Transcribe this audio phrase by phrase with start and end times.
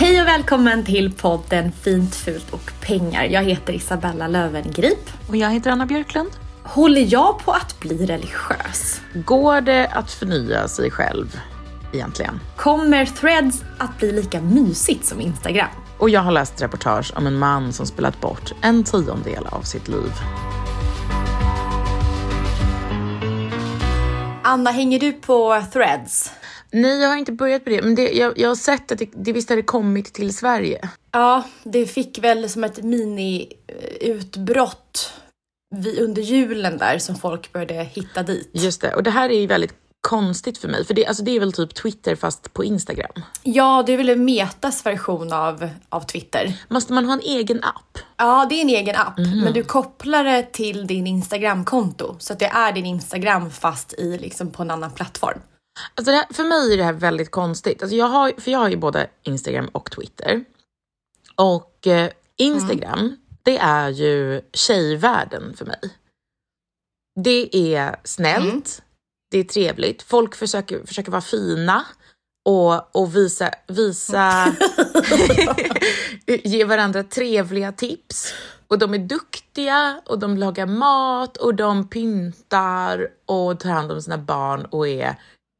[0.00, 3.24] Hej och välkommen till podden Fint, fult och pengar.
[3.24, 5.10] Jag heter Isabella Löwengrip.
[5.28, 6.30] Och jag heter Anna Björklund.
[6.62, 9.00] Håller jag på att bli religiös?
[9.14, 11.40] Går det att förnya sig själv
[11.92, 12.40] egentligen?
[12.56, 15.68] Kommer threads att bli lika mysigt som Instagram?
[15.98, 19.88] Och jag har läst reportage om en man som spelat bort en tiondel av sitt
[19.88, 20.12] liv.
[24.42, 26.32] Anna, hänger du på threads?
[26.70, 29.08] Nej, jag har inte börjat på det, men det, jag, jag har sett att det,
[29.14, 30.88] det visst har det kommit till Sverige.
[31.12, 35.12] Ja, det fick väl som ett mini-utbrott
[35.76, 38.50] vid- under julen där som folk började hitta dit.
[38.52, 39.74] Just det, och det här är ju väldigt
[40.08, 43.12] konstigt för mig, för det, alltså det är väl typ Twitter fast på Instagram.
[43.42, 46.52] Ja, det är väl Metas version av, av Twitter.
[46.68, 47.98] Måste man ha en egen app?
[48.16, 52.16] Ja, det är en egen app, men du kopplar det till din Instagram-konto.
[52.18, 55.38] Så att det är din Instagram fast i liksom på en annan plattform.
[55.94, 57.82] Alltså här, för mig är det här väldigt konstigt.
[57.82, 60.44] Alltså jag har, för jag har ju både Instagram och Twitter.
[61.34, 65.80] Och eh, Instagram, det är ju tjejvärlden för mig.
[67.20, 68.82] Det är snällt,
[69.30, 71.84] det är trevligt, folk försöker, försöker vara fina
[72.48, 74.56] och, och visa, visa
[76.26, 78.34] ge varandra trevliga tips.
[78.68, 84.02] Och de är duktiga och de lagar mat och de pyntar och tar hand om
[84.02, 85.16] sina barn och är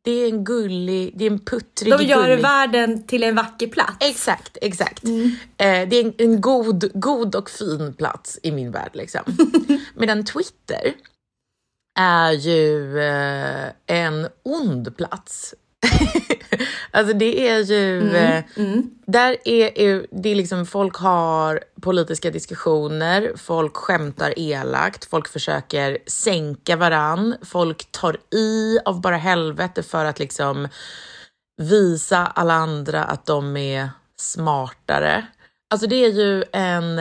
[0.08, 2.42] det är en gullig, det är en puttrig De gör gullig...
[2.42, 3.96] världen till en vacker plats.
[4.00, 5.04] Exakt, exakt.
[5.04, 8.90] Eh, det är en, en god, god och fin plats i min värld.
[8.94, 9.22] Liksom.
[9.94, 10.94] Medan Twitter
[11.98, 15.54] är ju eh, en ond plats.
[16.90, 18.16] alltså det är ju...
[18.16, 18.44] eh,
[19.06, 25.98] Där är, är det är liksom folk har politiska diskussioner, folk skämtar elakt, folk försöker
[26.06, 30.68] sänka varann, folk tar i av bara helvete för att liksom
[31.62, 33.90] visa alla andra att de är
[34.20, 35.26] smartare.
[35.70, 36.98] Alltså det är ju en,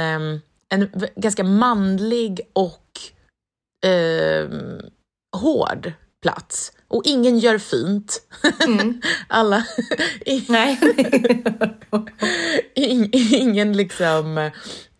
[0.70, 3.00] en ganska manlig och
[3.86, 4.82] em,
[5.38, 6.72] hård plats.
[6.90, 8.22] Och ingen gör fint.
[9.28, 9.64] Alla...
[10.48, 10.80] Nej.
[12.75, 14.38] In, ingen liksom...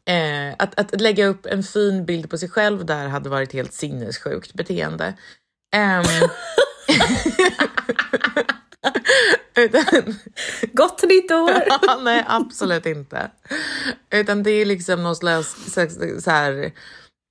[0.06, 3.74] Eh, att, att lägga upp en fin bild på sig själv där hade varit helt
[3.74, 5.14] sinnessjukt beteende.
[5.76, 6.30] Ehm,
[9.56, 10.16] utan,
[10.74, 11.64] Gott nytt år!
[11.68, 13.31] Ja, nej, absolut inte.
[14.09, 16.72] Utan det är liksom någon slags, slags så här,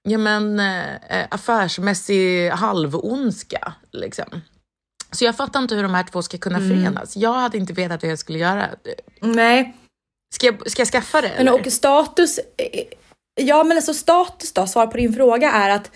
[0.06, 4.42] ja men eh, affärsmässig halvondska liksom.
[5.12, 7.16] Så jag fattar inte hur de här två ska kunna förenas.
[7.16, 8.68] Jag hade inte vetat hur jag skulle göra.
[9.20, 9.76] Nej.
[10.34, 11.32] Ska jag, ska jag skaffa det?
[11.36, 11.60] Men Eller?
[11.60, 12.84] och status, eh,
[13.40, 15.90] ja men alltså status då, svar på din fråga är att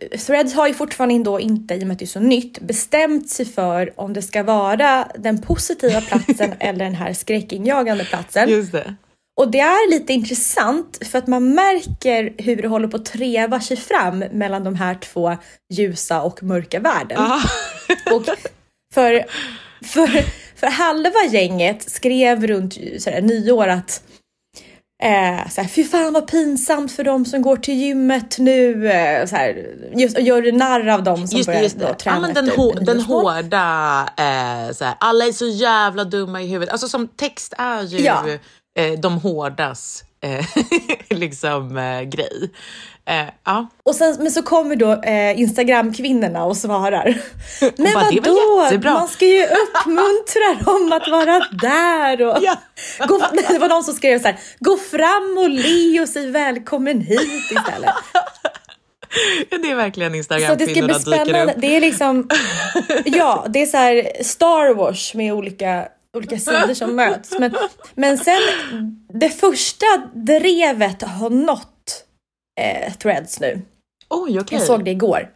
[0.00, 2.60] eh, Threads har ju fortfarande ändå inte, i och med att det är så nytt,
[2.60, 8.48] bestämt sig för om det ska vara den positiva platsen eller den här skräckinjagande platsen.
[8.48, 8.94] Just det.
[9.40, 13.60] Och det är lite intressant för att man märker hur det håller på att treva
[13.60, 15.36] sig fram mellan de här två
[15.72, 17.18] ljusa och mörka världen.
[18.14, 18.24] Och
[18.94, 19.24] för,
[19.84, 20.24] för,
[20.56, 24.02] för halva gänget skrev runt sådär, nyår att
[25.02, 28.88] Eh, såhär, fy fan vad pinsamt för de som går till gymmet nu.
[28.90, 32.20] Eh, såhär, just, och gör narr av dem som Just börjar just då träna Ja,
[32.20, 36.72] men den, efter hå- den hårda, eh, såhär, alla är så jävla dumma i huvudet.
[36.72, 38.24] Alltså som text är ju Ja.
[38.80, 40.46] Eh, de hårdas eh,
[41.18, 42.50] liksom, eh, grej.
[43.08, 43.66] Eh, ja.
[43.82, 47.18] Och sen, men så kommer då eh, Instagram-kvinnorna och svarar.
[47.76, 48.62] Men bara, vadå?
[48.64, 52.22] jättebra." Man ska ju uppmuntra dem att vara där.
[52.26, 52.56] Och Ja.
[53.06, 53.18] gå,
[53.48, 54.38] det var någon som skrev så här.
[54.58, 57.94] Gå fram och le och säg välkommen hit istället.
[59.50, 61.50] Det är verkligen Instagram-kvinnorna dyker upp.
[61.56, 62.28] Det är liksom,
[63.04, 67.38] ja, det är så Star Wars med olika, olika sidor som möts.
[67.38, 67.54] Men,
[67.94, 68.40] men sen,
[69.14, 72.04] det första drevet har nått
[72.60, 73.62] eh, threads nu.
[74.08, 74.58] Oj, okej.
[74.58, 75.30] Jag såg det igår.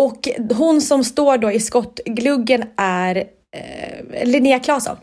[0.00, 3.16] Och hon som står då i skottgluggen är
[3.56, 4.96] eh, Linnea Claesson.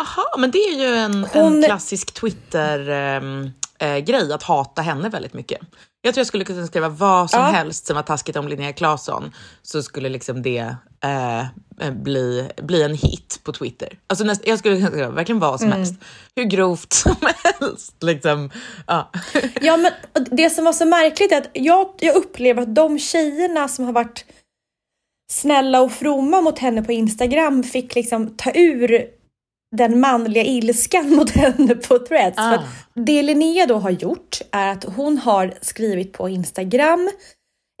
[0.00, 5.60] Aha, men det är ju en, Hon- en klassisk Twitter-grej att hata henne väldigt mycket.
[6.02, 7.46] Jag tror jag skulle kunna skriva vad som Ja.
[7.46, 9.32] helst som var taskigt om Linnea Claesson
[9.62, 11.46] så skulle liksom det eh,
[11.92, 13.98] bli, bli en hit på Twitter.
[14.06, 15.94] Alltså näst, jag skulle kunna säga verkligen vad som helst.
[16.36, 18.02] Hur grovt som helst.
[18.02, 18.50] Liksom.
[18.86, 19.10] Ja.
[19.60, 19.92] Ja, men
[20.30, 23.92] det som var så märkligt är att jag, jag upplever att de tjejerna som har
[23.92, 24.24] varit
[25.32, 29.06] snälla och fromma mot henne på Instagram fick liksom ta ur
[29.76, 32.38] den manliga ilskan mot henne på threads.
[32.38, 32.50] Ah.
[32.50, 37.10] För det Linnea då har gjort är att hon har skrivit på Instagram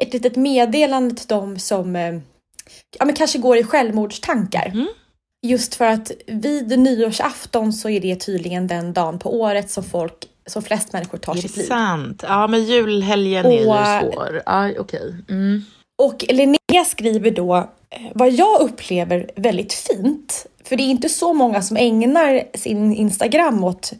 [0.02, 2.14] ett litet meddelande till dem som eh,
[2.98, 4.70] ja, men kanske går i självmordstankar.
[4.74, 4.88] Mhm.
[5.46, 10.14] Just för att vid nyårsafton så är det tydligen den dagen på året som folk,
[10.46, 11.64] som flest människor tar Är sitt liv.
[11.64, 12.24] det sant?
[12.28, 14.42] Ja, men julhelgen är Och- ju svår.
[14.46, 15.14] Ja, okej.
[15.28, 15.62] Mm.
[16.02, 17.56] Och Linnea skriver då
[17.90, 20.46] eh, vad jag upplever väldigt fint.
[20.64, 23.92] För det är inte så många som ägnar sin Instagram åt,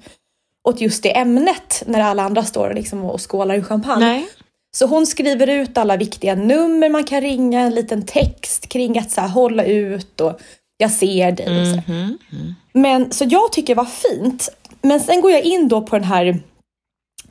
[0.68, 4.04] åt just det ämnet när alla andra står liksom och skålar i champagne.
[4.06, 4.28] Nej.
[4.74, 9.10] Så hon skriver ut alla viktiga nummer man kan ringa, en liten text kring att
[9.10, 10.40] så här, hålla ut och
[10.76, 11.60] jag ser dig.
[11.60, 11.92] Och så.
[11.92, 12.16] här.
[12.30, 12.54] Mhm.
[12.72, 14.48] Men så jag tycker det var fint.
[14.82, 16.40] Men sen går jag in då på den här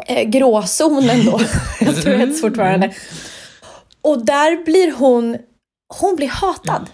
[0.08, 1.40] eh, gråzonen då.
[1.80, 2.94] jag tror det fortfarande.
[4.02, 5.38] Och där blir hon,
[6.00, 6.90] hon blir hatad.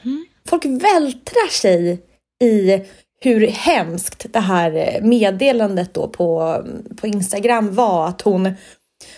[0.47, 2.01] Folk vältrar sig
[2.43, 2.81] i
[3.21, 6.63] hur hemskt det här eh, meddelandet då på,
[6.95, 8.07] på Instagram var.
[8.07, 8.53] Att hon,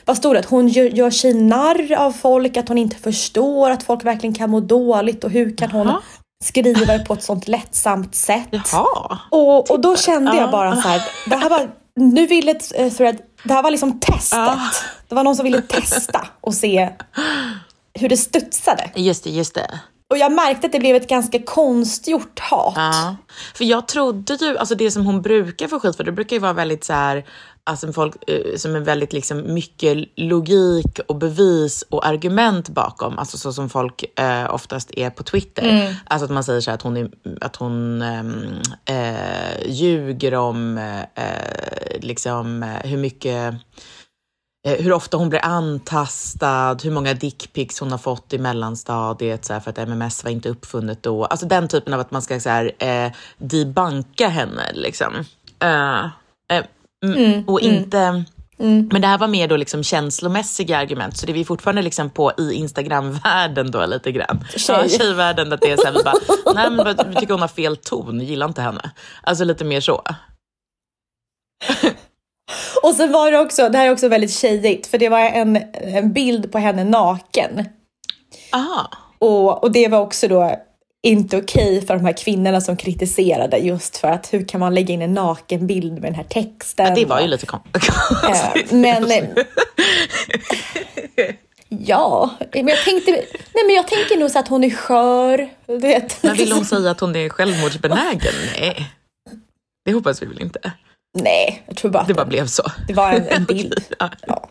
[0.06, 0.39] vad stod det?
[0.39, 4.33] Att hon gör, gör sig narr av folk, att hon inte förstår att folk verkligen
[4.33, 6.01] kan må dåligt och hur kan hon Jaha.
[6.44, 8.48] skriva det på ett sånt lättsamt sätt.
[8.72, 9.19] Jaha.
[9.30, 10.51] Och, och då kände jag Ja.
[10.51, 14.60] bara så här, det här var, nu ville eh, Thread, det här var liksom testet.
[15.10, 16.89] Det var någon som ville testa och se
[18.00, 18.92] hur det studsade.
[18.95, 19.80] Just det, just det.
[20.10, 22.74] Och jag märkte att det blev ett ganska konstgjort hat.
[22.75, 23.16] Ja,
[23.56, 26.39] för jag trodde ju, alltså det som hon brukar få skit för, det brukar ju
[26.39, 27.25] vara väldigt så här,
[27.63, 33.38] alltså folk eh, som är väldigt liksom mycket logik och bevis och argument bakom, alltså
[33.38, 35.96] så som folk eh, oftast är på Twitter.
[36.06, 37.12] Alltså att man säger så att hon, är,
[37.42, 43.54] att hon ehm, eh, ljuger om eh, liksom eh, hur mycket
[44.68, 49.54] eh, hur ofta hon blir antastad, hur många dickpics hon har fått i mellanstadiet så
[49.54, 51.25] här, för att MMS var inte uppfunnet då.
[51.25, 54.72] Alltså den typen av att man ska så här, eh, debanka henne.
[54.74, 55.14] Liksom.
[55.60, 56.06] Eh,
[56.57, 56.66] eh,
[57.06, 58.24] mm, och inte...
[58.63, 62.09] Men det här var mer då liksom känslomässiga argument, så det är vi fortfarande liksom
[62.09, 64.45] på i Instagram-världen då lite grann.
[64.56, 64.80] Tjej.
[64.81, 66.15] Ja, tjejvärlden, att det är så här, vi bara,
[66.56, 68.92] nej men vi tycker hon har fel ton, gillar inte henne.
[69.24, 70.01] Alltså lite mer så.
[72.83, 75.57] Och sen var det också, det här är också väldigt tjejigt, för det var en,
[75.74, 77.65] en bild på henne naken.
[78.54, 78.92] Aha.
[79.19, 80.56] Och, och det var också då
[81.03, 84.94] inte okej för de här kvinnorna som kritiserade just för att hur kan man lägga
[84.94, 86.86] in en nakenbild med den här texten.
[86.88, 87.59] Ja, det var ju lite kon-
[88.21, 88.71] konstigt.
[88.71, 89.12] Eh, men...
[89.12, 89.24] eh,
[91.69, 93.12] Ja, men jag tänkte,
[93.53, 95.50] nej men jag tänker nog så att hon är skör.
[95.68, 96.24] Du vet.
[96.24, 98.33] Men vill hon säga att hon är självmordsbenägen?
[98.59, 98.92] Nej.
[99.86, 100.71] Det hoppas vi väl inte.
[101.19, 102.63] Nej, jag tror bara att Det bara blev så.
[102.88, 103.83] det var en, en bild.
[104.27, 104.50] Ja.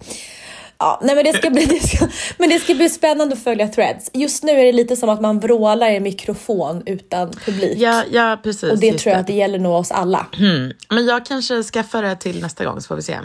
[0.80, 0.98] Ja.
[1.02, 4.10] Nej men det ska bli, det ska, men det ska bli spännande att följa threads.
[4.14, 7.78] Just nu är det lite som att man vrålar i en mikrofon utan publik.
[7.78, 8.72] Ja, ja precis.
[8.72, 10.26] och det tror jag att det gäller nog oss alla.
[10.38, 10.72] Mm.
[10.88, 13.18] Men jag kanske skaffar det till nästa gång så får vi se.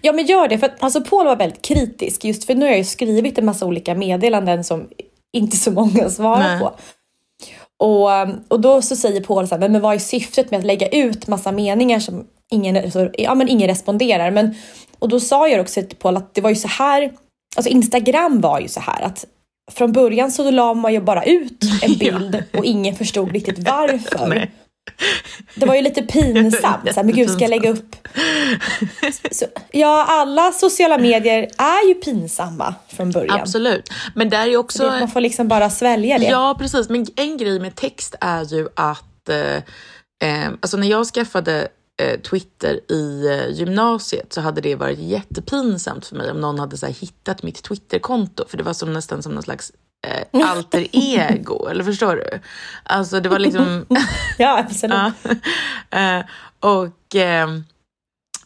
[0.00, 2.70] Ja men gör det, för att alltså Paul var väldigt kritisk just för nu har
[2.70, 4.88] jag ju skrivit en massa olika meddelanden som
[5.32, 6.60] inte så många svarar Nej.
[6.60, 6.76] på.
[7.80, 8.10] Och,
[8.48, 11.26] och då så säger Paul så här, men, vad är syftet med att lägga ut
[11.26, 14.30] massa meningar som ingen, så, ja, men ingen responderar?
[14.30, 14.54] Men,
[14.98, 17.12] och då sa jag också till Paul att det var ju så här,
[17.56, 19.24] alltså Instagram var ju så här att
[19.72, 24.48] från början så la man ju bara ut en bild och ingen förstod riktigt varför.
[25.54, 26.94] Det var ju lite pinsamt.
[26.94, 27.96] Så men gud, ska jag lägga upp?
[29.30, 33.40] Så, ja, alla sociala medier är ju pinsamma från början.
[33.40, 33.90] Absolut.
[34.14, 34.82] Men där är också...
[34.90, 36.24] Det- Man får liksom bara svälja det.
[36.24, 36.88] Ja, precis.
[36.88, 39.56] Men en grej med text är ju att eh,
[40.28, 41.68] eh, alltså när jag skaffade
[42.02, 46.76] eh, Twitter i eh, gymnasiet så hade det varit jättepinsamt för mig om någon hade
[46.76, 48.44] så hittat mitt Twitterkonto.
[48.48, 49.72] För det var som, nästan som någon slags
[50.06, 51.66] eh, alter ego.
[51.70, 52.40] eller förstår du?
[52.82, 53.86] Alltså det var liksom...
[54.38, 54.98] Ja, absolut.
[55.90, 56.18] Ja.
[56.18, 56.24] Eh,
[56.60, 57.48] och eh,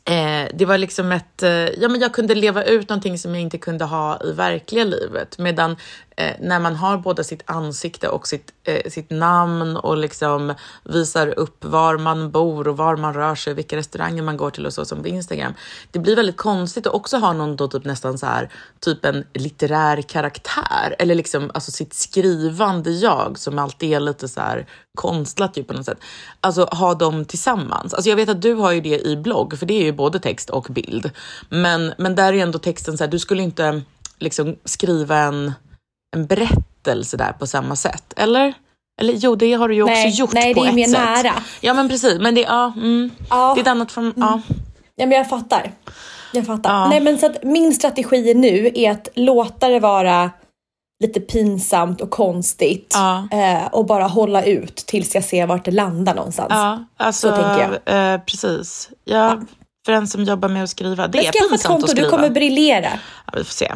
[0.05, 1.43] eh, det var liksom ett...
[1.43, 4.85] Eh, ja, men jag kunde leva ut någonting som jag inte kunde ha i verkliga
[4.85, 5.39] livet.
[5.39, 5.77] Medan
[6.17, 10.55] eh, när man har både sitt ansikte och sitt, eh, sitt namn och liksom
[10.85, 14.67] visar upp var man bor och var man rör sig, vilka restauranger man går till
[14.67, 15.55] och så som på Instagram.
[15.91, 19.25] Det blir väldigt konstigt att också ha någon då typ nästan så här, typ en
[19.35, 25.57] litterär karaktär eller liksom alltså sitt skrivande jag som alltid är lite så här konstlat
[25.57, 25.99] ju på något sätt.
[26.41, 27.95] Alltså ha dem tillsammans.
[27.95, 30.19] Alltså jag vet att du har ju det i blogg, för det är ju både
[30.19, 31.11] text och bild.
[31.49, 33.83] Men, men där är ändå texten så här, du skulle inte
[34.19, 35.53] liksom skriva en
[36.15, 38.55] en berättelse där på samma sätt, eller?
[39.01, 40.87] Eller jo, det har du ju också Nej, gjort nej, på det är ett mer
[40.87, 41.01] sätt.
[41.25, 41.33] nära.
[41.61, 42.19] Ja, men precis.
[42.21, 43.53] Men det, ja, mm, Ja.
[43.55, 44.13] det är ett annat form.
[44.17, 44.41] Ja.
[44.97, 45.73] Ja, men jag fattar.
[46.33, 46.71] Jag fattar.
[46.73, 46.89] Ja.
[46.89, 50.31] Nej, men så att min strategi nu är att låta det vara
[51.05, 53.29] lite pinsamt och konstigt Ja.
[53.33, 56.49] eh, och bara hålla ut tills jag ser vart det landar någonstans.
[56.51, 58.91] Ja, alltså, Så tänker Eh, precis.
[59.05, 59.41] Ja,
[59.87, 61.09] För en som jobbar med att skriva.
[61.09, 62.07] Det Men är skaffa ett pinsamt konto, att skriva.
[62.07, 62.89] du kommer briljera.
[63.27, 63.73] ja, vi får se.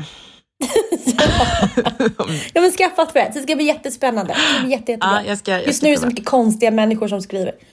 [2.54, 4.34] Ja men skaffa ett Threads, det ska bli jättespännande.
[4.34, 5.22] Det ska bli jätte, jättebra.
[5.22, 7.52] Ja, jag ska- jag Just nu är det så mycket konstiga människor som skriver.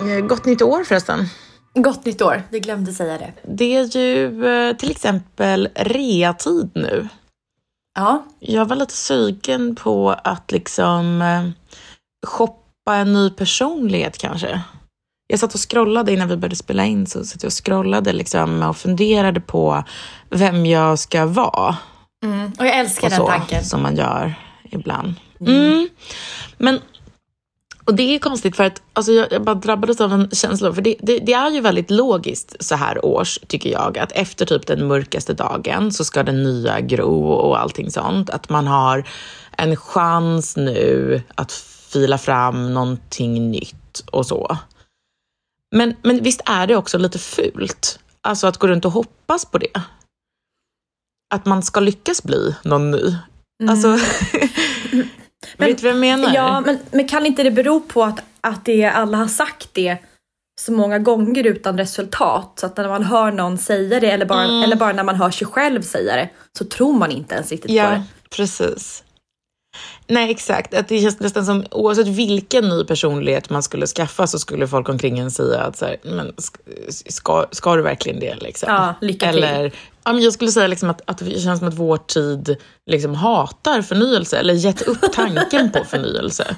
[0.00, 1.24] Eh, Gott nytt år förresten.
[1.74, 3.32] Gott nytt år, vi glömde säga det.
[3.42, 7.08] Det är ju eh, till exempel reatid nu.
[7.94, 8.24] Ja.
[8.38, 11.48] Jag var lite sugen på att liksom eh,
[12.26, 14.60] shoppa en ny personlighet kanske.
[15.26, 18.62] Jag satt och scrollade innan vi började spela in så satt jag och scrollade liksom
[18.62, 19.84] och funderade på
[20.30, 21.76] vem jag ska vara.
[22.24, 22.52] Mm.
[22.58, 23.64] Och jag älskar och den så, tanken.
[23.64, 24.34] som man gör
[24.70, 25.14] ibland.
[25.40, 25.88] Mm.
[26.58, 26.80] Men,
[27.84, 30.82] och det är konstigt för att alltså jag, jag bara drabbades av en känsla, för
[30.82, 34.66] det, det, det är ju väldigt logiskt så här års, tycker jag, att efter typ
[34.66, 38.30] den mörkaste dagen så ska den nya gro och allting sånt.
[38.30, 39.04] Att man har
[39.56, 41.52] en chans nu att
[41.92, 44.58] fila fram någonting nytt och så.
[45.74, 47.98] Men, men visst är det också lite fult?
[48.20, 49.80] Alltså att gå runt och hoppas på det.
[51.34, 53.16] Att man ska lyckas bli någon ny.
[53.68, 53.88] Alltså,
[55.56, 56.34] vet du vad jag menar?
[56.34, 59.98] Ja, men, men kan inte det bero på att, att det, alla har sagt det
[60.60, 62.52] så många gånger utan resultat?
[62.60, 65.30] Så att när man hör någon säga det eller bara, eller bara när man hör
[65.30, 66.28] sig själv säga det
[66.58, 68.02] så tror man inte ens riktigt på Ja, det.
[68.30, 69.03] precis.
[70.06, 70.74] Nej, exakt.
[70.74, 74.88] Att det känns nästan som oavsett vilken ny personlighet man skulle skaffa så skulle folk
[74.88, 78.34] omkring en säga att så här, men sk- ska, ska du verkligen det?
[78.34, 78.68] Liksom?
[78.72, 79.44] Ja, lycka till.
[79.44, 79.72] Eller,
[80.04, 82.56] ja, men jag skulle säga liksom att, att det känns som att vår tid
[82.90, 86.56] liksom hatar förnyelse eller gett upp tanken på förnyelse.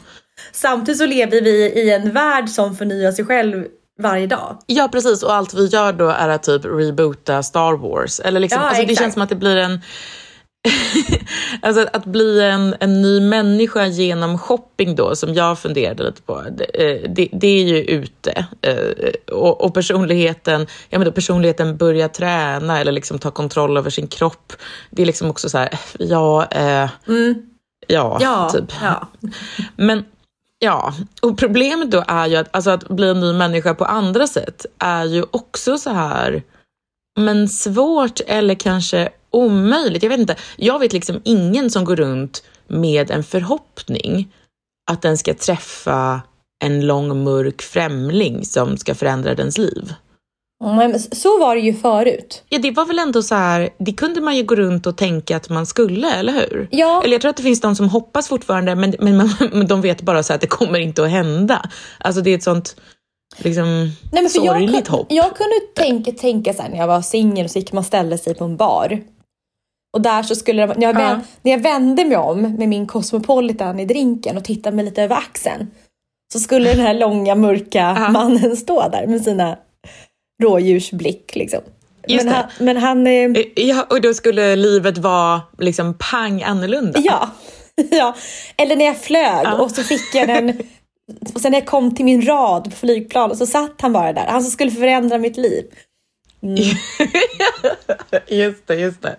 [0.52, 3.64] Samtidigt så lever vi i en värld som förnyar sig själv
[4.02, 4.58] varje dag.
[4.66, 5.22] Ja, precis.
[5.22, 8.20] Och allt vi gör då är att typ reboota Star Wars.
[8.20, 9.80] Eller liksom, Ja, alltså, det känns som att det blir en...
[11.62, 16.22] alltså att, att bli en, en ny människa genom shopping då, som jag funderade lite
[16.22, 18.46] på, det, eh, det, det är ju ute.
[18.62, 23.90] Eh, Och, och personligheten, ja, men då personligheten börjar träna eller liksom ta kontroll över
[23.90, 24.52] sin kropp.
[24.90, 25.68] Det är liksom också så här,
[25.98, 26.90] ja, eh,
[27.86, 28.72] ja, Ja, typ.
[28.82, 29.08] ja.
[29.76, 30.04] Men
[30.58, 34.26] ja, och problemet då är ju att, alltså att bli en ny människa på andra
[34.26, 36.42] sätt är ju också så här,
[37.18, 40.02] men svårt eller kanske omöjligt.
[40.02, 40.36] Jag vet inte.
[40.56, 44.32] Jag vet liksom ingen som går runt med en förhoppning
[44.90, 46.20] att den ska träffa
[46.64, 49.92] en lång mörk främling som ska förändra dens liv.
[50.64, 52.42] Men så var det ju förut.
[52.48, 55.36] Ja, det var väl ändå så här, det kunde man ju gå runt och tänka
[55.36, 56.68] att man skulle, eller hur?
[56.70, 57.02] Ja.
[57.02, 59.80] Eller jag tror att det finns de som hoppas fortfarande, men, men, men, men de
[59.80, 61.70] vet bara så att det kommer inte att hända.
[61.98, 62.76] Alltså det är ett sånt
[63.38, 63.66] liksom,
[64.12, 65.06] Nej, men för jag, sorgligt kun- hopp.
[65.10, 68.34] jag kunde tänka, tänka så här när jag var singel så gick man ställde sig
[68.34, 69.00] på en bar.
[69.96, 70.98] Och där så skulle det, när, jag Ja.
[70.98, 75.02] vän, när jag vände mig om med min Cosmopolitan i drinken och tittade mig lite
[75.02, 75.70] över axeln.
[76.32, 79.58] Så skulle den här långa mörka mannen stå där med sina
[80.42, 81.60] rådjursblick liksom.
[82.08, 87.00] Just men, han, men han, eh, Ja, och då skulle livet vara liksom pang annorlunda.
[87.04, 87.30] ja,
[87.90, 88.14] ja.
[88.56, 90.58] Eller när jag flög och så fick jag den
[91.34, 94.26] och sen när jag kom till min rad på flygplanet så satt han bara där.
[94.28, 95.64] Han som skulle förändra mitt liv.
[98.28, 99.16] Just det, just det.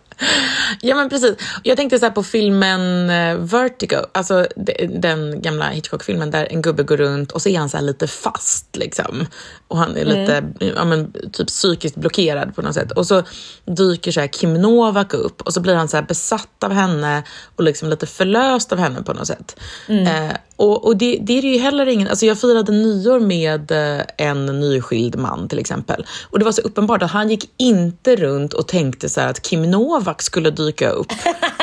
[0.81, 1.35] Ja men precis.
[1.63, 6.61] Jag tänkte så här på filmen eh, Vertigo, alltså de- den gamla Hitchcock-filmen där en
[6.61, 9.25] gubbe går runt och så är han så lite fast liksom.
[9.67, 10.43] Och han är lite,
[10.75, 12.91] ja men typ psykiskt blockerad på något sätt.
[12.91, 13.23] Och så
[13.65, 17.23] dyker så här Kim Novak upp och så blir han så här besatt av henne
[17.55, 19.59] och liksom lite förlöst av henne på något sätt.
[20.07, 24.05] Eh, och och det, det är ju heller ingen, alltså jag firade nyår med eh,
[24.17, 26.05] en nyskild man till exempel.
[26.29, 29.41] Och det var så uppenbart att han gick inte runt och tänkte så här att
[29.41, 31.13] Kim Novak skulle dyka upp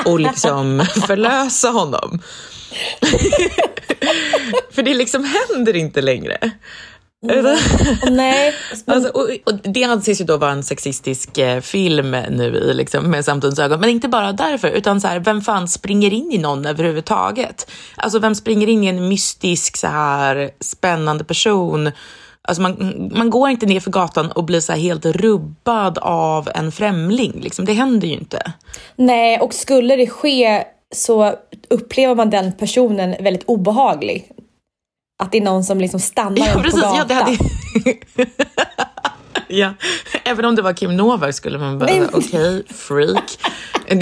[0.05, 2.21] och liksom förlösa honom.
[4.71, 6.53] För det liksom händer inte längre.
[8.11, 8.55] Nej,
[8.87, 13.11] Alltså, och, och det anses ju då vara en sexistisk eh, film nu i, liksom,
[13.11, 13.81] med samtidens ögon.
[13.81, 17.71] Men inte bara därför, utan så här, vem fan springer in i någon överhuvudtaget?
[17.97, 21.91] Alltså vem springer in i en mystisk, så här, spännande person?
[22.49, 26.73] Alltså man, man går inte ner för gatan och blir så helt rubbad av en
[26.73, 27.33] främling.
[27.41, 27.65] Liksom.
[27.65, 28.53] Det händer ju inte.
[28.97, 31.35] Nej, och skulle det ske så
[31.71, 34.31] upplever man den personen väldigt obehaglig.
[35.23, 36.97] Att det är någon som liksom stannar en på gatan.
[36.97, 37.37] Ja, det hade...
[39.49, 39.75] ja,
[40.25, 43.39] även om det var Kim Novak skulle man bara, okej, okay, freak.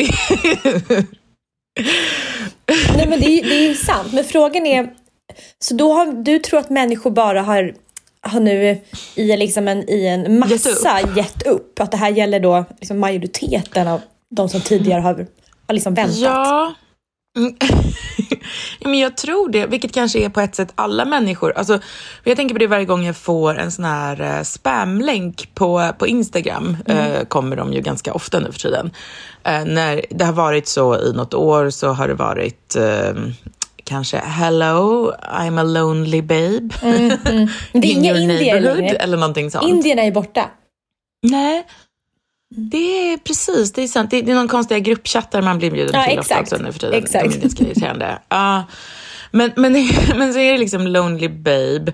[2.96, 4.90] Nej men det är, det är sant, men frågan är,
[5.58, 7.75] så då har, du tror att människor bara har
[8.23, 8.81] har nu
[9.14, 11.17] i, liksom en, i en massa gett upp.
[11.17, 11.81] gett upp.
[11.81, 14.00] Att det här gäller då liksom majoriteten av
[14.31, 15.26] de som tidigare har,
[15.67, 16.19] har liksom väntat.
[16.19, 16.75] Ja.
[18.81, 21.52] men jag tror det, vilket kanske är på ett sätt alla människor.
[21.57, 21.81] Alltså,
[22.25, 26.07] jag tänker på det varje gång jag får en sån här uh, spamlänk på, på
[26.07, 26.76] Instagram.
[26.87, 27.12] Mm.
[27.12, 28.87] Uh, kommer de ju ganska ofta nu för tiden.
[29.49, 32.76] Uh, när det har varit så i något år så har det varit
[33.84, 36.68] kanske Hello, I'm a lonely babe.
[36.82, 37.48] Mm, mm.
[37.72, 38.96] Det är inga indier längre.
[38.96, 39.68] Eller någonting sånt.
[39.68, 40.50] Indierna är borta.
[41.22, 41.66] Nej,
[42.54, 44.10] det är precis, det är sant.
[44.10, 46.42] Det är, det är någon konstiga gruppchattar man blir inbjuden ja, till exakt.
[46.42, 46.94] ofta också nu för tiden.
[46.94, 47.30] Exakt.
[47.30, 48.18] De är ganska irriterande.
[48.34, 48.60] Uh,
[49.30, 49.72] men, men,
[50.16, 51.92] men så är det liksom Lonely Babe.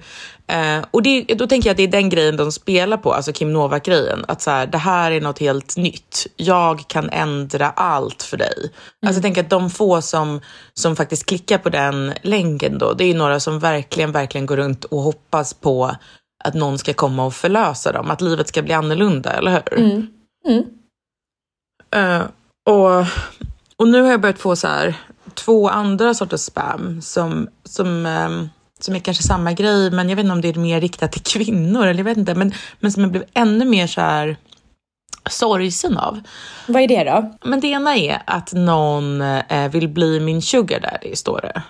[0.53, 3.33] Uh, och det, då tänker jag att det är den grejen de spelar på, alltså
[3.33, 4.25] Kim Novak-grejen.
[4.29, 6.27] Att så här, det här är något helt nytt.
[6.37, 8.59] Jag kan ändra allt för dig.
[8.59, 8.73] Mm.
[9.07, 10.41] Alltså jag tänker att de få som,
[10.75, 14.85] som faktiskt klickar på den länken då, det är några som verkligen, verkligen går runt
[14.85, 15.97] och hoppas på
[16.45, 18.11] att någon ska komma och förlösa dem.
[18.11, 19.79] Att livet ska bli annorlunda, eller hur?
[19.79, 20.07] Mm.
[20.49, 20.65] Mm.
[21.97, 22.27] Uh,
[22.67, 23.07] och,
[23.77, 24.95] och nu har jag börjat få så här,
[25.35, 28.49] två andra sorters spam som, som, um,
[28.79, 31.23] som är kanske samma grej, men jag vet inte om det är mer riktat till
[31.23, 34.37] kvinnor, eller jag vet inte, men, men som jag blev ännu mer så här
[35.31, 36.21] sorgsen av.
[36.67, 37.49] Vad är det då?
[37.49, 41.63] Men det ena är att någon eh, vill bli min sugar daddy, står det.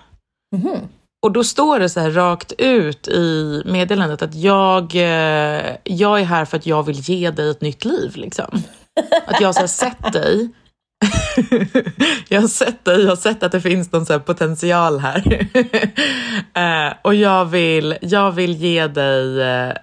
[0.57, 0.81] Mm.
[1.23, 6.25] Och då står det så här rakt ut i meddelandet att jag, eh, jag är
[6.25, 8.17] här för att jag vill ge dig ett nytt liv.
[8.17, 8.63] Liksom.
[9.27, 10.49] Att jag har sett dig
[12.29, 15.49] jag har sett det, jag har sett att det finns någon så potential här.
[16.59, 19.41] uh, och jag vill, jag vill ge dig,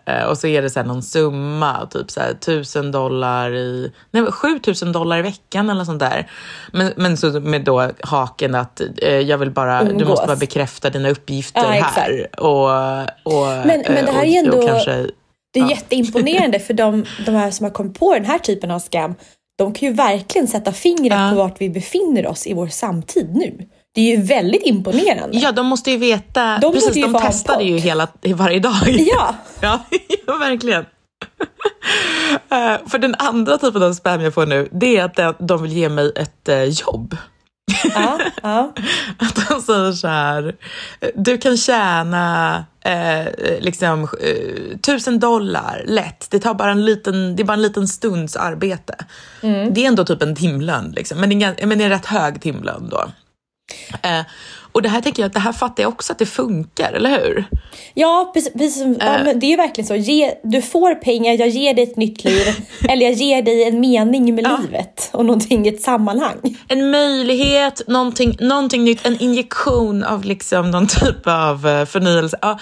[0.08, 4.26] uh, och så är det så någon summa, typ så här, tusen dollar i, nej
[4.26, 6.30] 7000 dollar i veckan eller sånt där.
[6.72, 10.00] Men, men så med då haken att uh, jag vill bara, Umgås.
[10.00, 12.40] du måste bara bekräfta dina uppgifter ja, här.
[12.40, 12.70] Och,
[13.34, 15.08] och, men, men det här är ändå, kanske,
[15.54, 15.70] det är ja.
[15.70, 19.16] jätteimponerande för de, de här som har kommit på den här typen av scam
[19.58, 21.30] de kan ju verkligen sätta fingret ja.
[21.30, 23.68] på vart vi befinner oss i vår samtid nu.
[23.96, 25.38] Det är ju väldigt imponerande.
[25.38, 26.58] Ja, de måste ju veta.
[26.58, 28.76] De precis, de testade ju hela, varje dag.
[28.88, 29.80] Ja, ja,
[30.28, 30.82] ja verkligen.
[30.82, 30.88] uh,
[32.88, 35.90] för den andra typen av spam jag får nu, det är att de vill ge
[35.90, 37.18] mig ett uh, jobb.
[37.96, 38.74] Ja, ja.
[39.18, 40.56] Att de säger så här,
[41.16, 43.26] du kan tjäna eh,
[43.60, 46.28] liksom eh, tusen dollar lätt.
[46.30, 48.96] Det, tar bara en liten, det är bara en liten stunds arbete.
[49.42, 49.74] Mm.
[49.74, 51.20] Det är ändå typ en timlön, liksom.
[51.20, 53.06] men, det är, men det är en rätt hög timlön då.
[54.02, 54.22] Eh,
[54.76, 57.10] och det här tänker jag att det här fattar jag också att det funkar, eller
[57.10, 57.46] hur?
[57.94, 58.84] Ja, precis.
[59.00, 59.24] Ja, eh.
[59.24, 59.96] det är ju verkligen så.
[59.96, 62.48] Ge, du får pengar, jag ger dig ett nytt liv.
[62.90, 64.60] eller jag ger dig en mening med ja.
[64.62, 66.58] livet och någonting, ett sammanhang.
[66.68, 72.38] En möjlighet, någonting, någonting nytt, en injektion av liksom någon typ av eh, förnyelse.
[72.42, 72.60] Ja,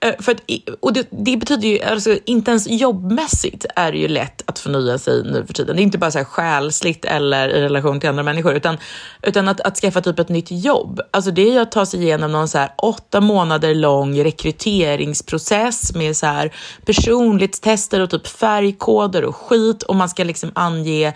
[0.00, 0.40] eh, för att,
[0.80, 4.98] och det, det, betyder ju, alltså, inte ens jobbmässigt är det ju lätt att förnya
[4.98, 5.76] sig nu för tiden.
[5.76, 8.78] Det är inte bara så här själsligt eller i relation till andra människor, utan,
[9.22, 11.00] utan att, att skaffa typ ett nytt jobb.
[11.10, 16.16] Alltså det är att ta sig igenom någon så här åtta månader lång rekryteringsprocess med
[16.16, 16.52] så här
[16.84, 21.14] personlighetstester och typ färgkoder och skit och man ska liksom ange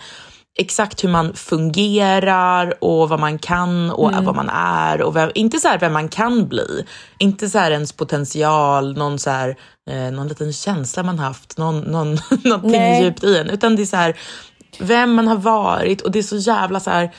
[0.59, 4.25] exakt hur man fungerar och vad man kan och mm.
[4.25, 6.85] vad man är och vem, inte så här vem man kan bli,
[7.17, 9.55] inte så här ens potential, någon så här,
[9.89, 13.03] eh, någon liten känsla man haft, någon, någon, någonting Nej.
[13.03, 14.15] djupt i en, utan det är så här
[14.79, 17.11] vem man har varit och det är så jävla så här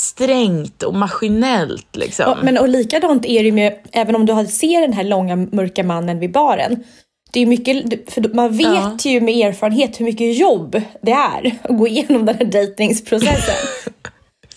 [0.00, 1.96] strängt och maskinellt.
[1.96, 2.24] Liksom.
[2.28, 5.84] Ja, men och likadant är det med, även om du ser den här långa mörka
[5.84, 6.84] mannen vid baren.
[7.32, 9.10] Det är mycket, för man vet ja.
[9.10, 13.54] ju med erfarenhet hur mycket jobb det är att gå igenom den här dejtingsprocessen.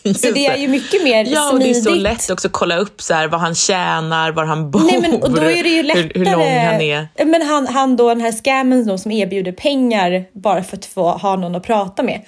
[0.15, 2.77] så det är ju mycket mer ja, och det är så lätt också att kolla
[2.77, 5.69] upp så här, vad han tjänar, var han bor, Nej, men, och då är det
[5.69, 7.25] ju lättare, hur, hur lång han är.
[7.25, 11.09] Men han, han då, den här scammen då, som erbjuder pengar bara för att få
[11.11, 12.21] ha någon att prata med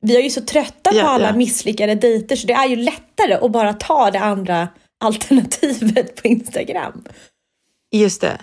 [0.00, 1.36] vi är ju så trötta ja, på alla ja.
[1.36, 4.68] misslyckade dejter så det är ju lättare att bara ta det andra
[5.04, 7.04] alternativet på Instagram.
[7.92, 8.38] Just det.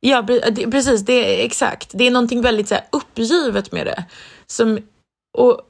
[0.00, 0.26] Ja,
[0.70, 1.00] precis.
[1.00, 1.90] Det är exakt.
[1.94, 4.04] Det är någonting väldigt så här, uppgivet med det.
[4.46, 4.78] Som,
[5.38, 5.60] och,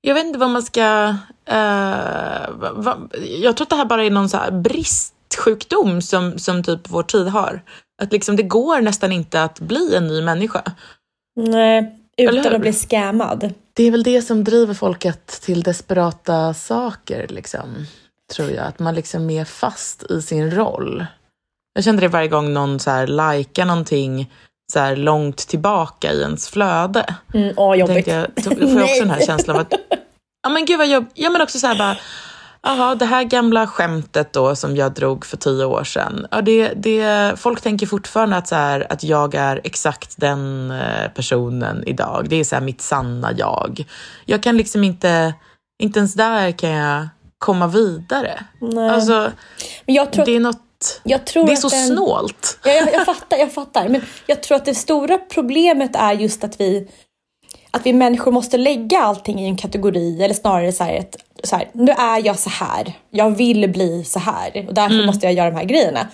[0.00, 1.14] jag vet inte vad man ska...
[1.50, 6.62] Uh, vad, jag tror att det här bara är någon så här bristsjukdom som, som
[6.62, 7.62] typ vår tid har.
[8.02, 10.62] Att liksom det går nästan inte att bli en ny människa.
[11.36, 13.54] Nej, utan att bli scammad.
[13.78, 17.86] Det är väl det som driver folket till desperata saker, liksom,
[18.32, 18.66] tror jag.
[18.66, 21.06] Att man liksom är fast i sin roll.
[21.74, 24.32] Jag känner det varje gång någon så här likar någonting
[24.72, 27.14] så här långt tillbaka i ens flöde.
[27.34, 27.94] Mm, åh, jobbigt.
[27.94, 29.72] Tänkte jag, då får jag också den här känslan av att,
[30.42, 31.96] ja men gud vad jobb, ja men också så här bara,
[32.68, 36.26] Jaha, det här gamla skämtet då som jag drog för tio år sedan.
[36.30, 41.08] Ja, det, det, folk tänker fortfarande att, så här, att jag är exakt den eh,
[41.14, 42.26] personen idag.
[42.28, 43.84] Det är så här mitt sanna jag.
[44.24, 45.34] Jag kan liksom inte,
[45.82, 48.44] inte ens där kan jag komma vidare.
[48.60, 48.90] Nej.
[48.90, 49.30] Alltså,
[49.86, 52.58] Men jag tror det är något, jag tror det är så den- snålt.
[52.64, 53.88] Ja, jag, jag fattar, jag fattar.
[53.88, 56.88] Men jag tror att det stora problemet är just att vi,
[57.70, 61.56] att vi människor måste lägga allting i en kategori, eller snarare så här, ett, så
[61.56, 65.34] här, nu är jag så här, jag vill bli så här och därför måste jag
[65.34, 66.08] göra de här grejerna.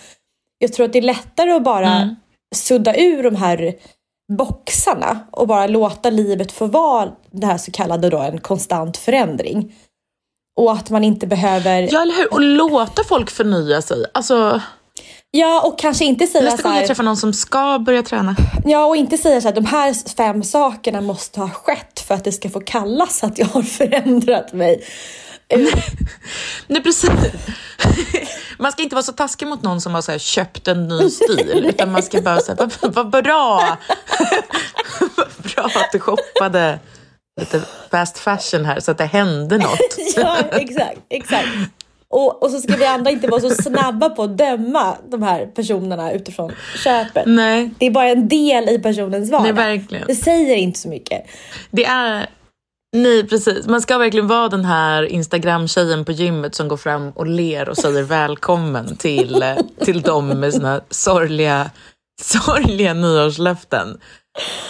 [0.58, 2.16] Jag tror att det är lättare att bara
[2.54, 3.74] sudda ur de här
[4.32, 9.74] boxarna och bara låta livet få vara det här så kallade då en konstant förändring.
[10.60, 11.88] Och att man inte behöver...
[11.92, 12.32] Ja, eller hur?
[12.32, 14.04] Och låta folk förnya sig.
[14.14, 14.60] Alltså,
[15.36, 18.36] Ja, och kanske inte säga nästa gång jag träffar någon som ska börja träna.
[18.64, 22.24] Ja, och inte säga så här, de här fem sakerna måste ha skett för att
[22.24, 24.84] det ska få kallas att jag har förändrat mig.
[26.66, 27.10] Nej, precis.
[28.58, 31.64] Man ska inte vara så taskig mot någon som har så köpt en ny stil,
[31.68, 33.78] utan man ska bara säga, vad, vad bra!
[35.16, 36.78] vad bra att du shoppade
[37.40, 39.96] lite fast fashion här så att det hände något.
[40.16, 41.48] Ja, exakt, exakt.
[42.14, 45.46] Och, och så ska vi andra inte vara så snabba på att döma de här
[45.46, 46.52] personerna utifrån
[46.84, 47.22] köpet.
[47.26, 49.44] Nej, Det är bara en del i personens vardag.
[49.44, 50.06] nej, verkligen.
[50.06, 51.26] Det säger inte så mycket.
[51.70, 52.26] Det är...
[52.96, 53.66] Nej, precis.
[53.66, 57.76] Man ska verkligen vara den här Instagram-tjejen på gymmet som går fram och ler och
[57.76, 59.44] säger välkommen till,
[59.80, 61.70] till dem med sina sorgliga,
[62.22, 64.00] sorgliga nyårslöften.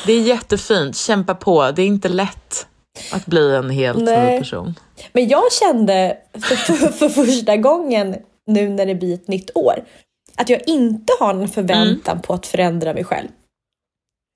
[0.07, 0.97] Det är jättefint.
[0.97, 1.71] Kämpa på.
[1.71, 2.67] Det är inte lätt
[3.13, 4.33] att bli en helt Nej.
[4.33, 4.75] ny person.
[5.13, 9.85] Men jag kände för, för, för första gången nu när det blir ett nytt år
[10.37, 12.23] att jag inte har någon förväntan Mm.
[12.23, 13.29] på att förändra mig själv.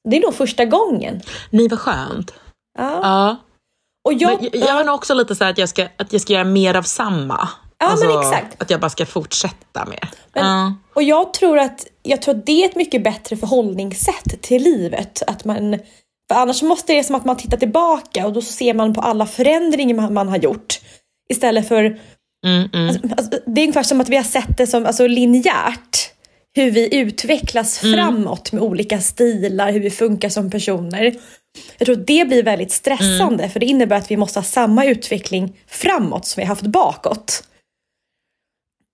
[0.09, 1.21] Det är nog första gången.
[1.51, 2.35] Nej, vad skönt.
[2.79, 3.01] Ja.
[3.03, 3.37] Ja.
[4.05, 6.33] Och jag, Men jag, är nog också lite så att jag ska, att jag ska
[6.33, 7.49] göra mer av samma.
[7.85, 8.63] Alltså, Ja, men exakt.
[8.63, 10.07] Att jag bara ska fortsätta med.
[10.33, 10.75] Men- Ja.
[10.95, 15.23] Och jag tror, att, jag tror att det är ett mycket bättre förhållningssätt till livet.
[15.27, 15.79] Att man,
[16.29, 19.01] för annars måste det som att man tittar tillbaka och då så ser man på
[19.01, 20.81] alla förändringar man, man har gjort.
[21.31, 21.99] Istället för,
[22.47, 22.89] Mm, mm.
[23.17, 26.11] alltså, det är ungefär som att vi har sett det som alltså, linjärt.
[26.57, 27.95] Hur vi utvecklas Mm.
[27.97, 31.15] framåt med olika stilar, hur vi funkar som personer.
[31.79, 33.51] Jag tror att det blir väldigt stressande Mm.
[33.51, 37.43] för det innebär att vi måste ha samma utveckling framåt som vi har haft bakåt.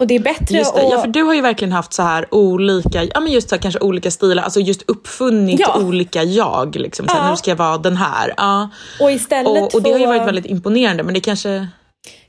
[0.01, 0.81] Och det är bättre Just det.
[0.87, 0.93] att...
[0.93, 3.63] Ja, för du har ju verkligen haft så här olika, ja men just så här,
[3.63, 5.81] kanske olika stilar, alltså just uppfunnit Ja.
[5.81, 6.77] olika jag.
[6.77, 7.09] Liksom.
[7.09, 7.31] Så här, Ja.
[7.31, 8.35] Nu ska jag vara den här.
[8.37, 8.71] Ja.
[9.01, 11.69] Och istället Och, och det har ju varit väldigt imponerande, men det kanske...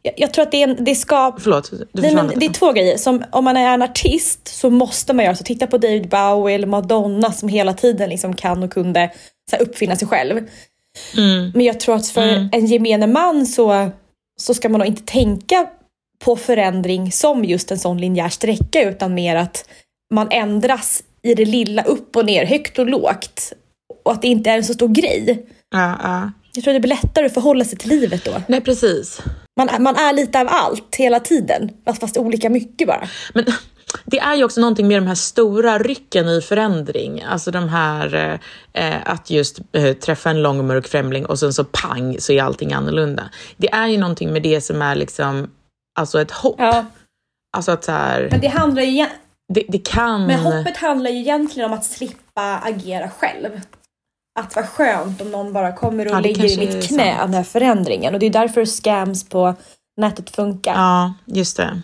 [0.01, 1.35] Jag, jag tror att det, är en, det ska...
[1.39, 2.97] Förlåt, du Nej, men det är två grejer.
[2.97, 5.43] Som, om man är en artist så måste man göra så.
[5.43, 9.11] Titta på David Bowie eller Madonna som hela tiden liksom kan och kunde
[9.49, 10.37] så här, uppfinna sig själv.
[11.17, 11.51] Mm.
[11.55, 13.91] Men jag tror att för en gemene man så,
[14.41, 15.67] så ska man nog inte tänka
[16.25, 19.69] på förändring som just en sån linjär sträcka utan mer att
[20.13, 23.53] man ändras i det lilla upp och ner, högt och lågt.
[24.05, 25.45] Och att det inte är en så stor grej.
[25.69, 26.31] Ja, ja.
[26.53, 28.31] Jag tror det blir lättare att förhålla sig till livet då.
[28.47, 29.21] Nej, precis.
[29.57, 33.07] Man, man är lite av allt hela tiden, fast, fast olika mycket bara.
[33.33, 33.45] Men
[34.05, 37.23] det är ju också någonting med de här stora rycken i förändring.
[37.23, 38.39] Alltså de här
[38.73, 42.33] eh, att just eh, träffa en lång och mörk främling och sen så pang så
[42.33, 43.29] är allting annorlunda.
[43.57, 45.47] Det är ju någonting med det som är liksom,
[45.95, 46.55] alltså ett hopp.
[46.57, 46.85] Ja,
[47.55, 49.07] Alltså att så här, men det handlar ju
[49.53, 50.25] det, det kan...
[50.25, 53.61] men hoppet handlar ju egentligen om att slippa agera själv.
[54.39, 57.33] Att vara skönt om någon bara kommer och Ja, det lägger i mitt knä, den
[57.33, 58.13] här förändringen.
[58.13, 59.55] Och det är därför scams på
[59.97, 60.73] nätet funkar.
[60.73, 61.81] Ja, just det.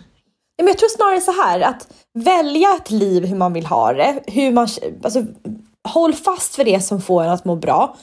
[0.58, 4.20] Men jag tror snarare så här, att välja ett liv hur man vill ha det.
[4.26, 4.68] Hur man,
[5.02, 5.24] alltså,
[5.88, 7.96] håll fast för det som får en att må bra.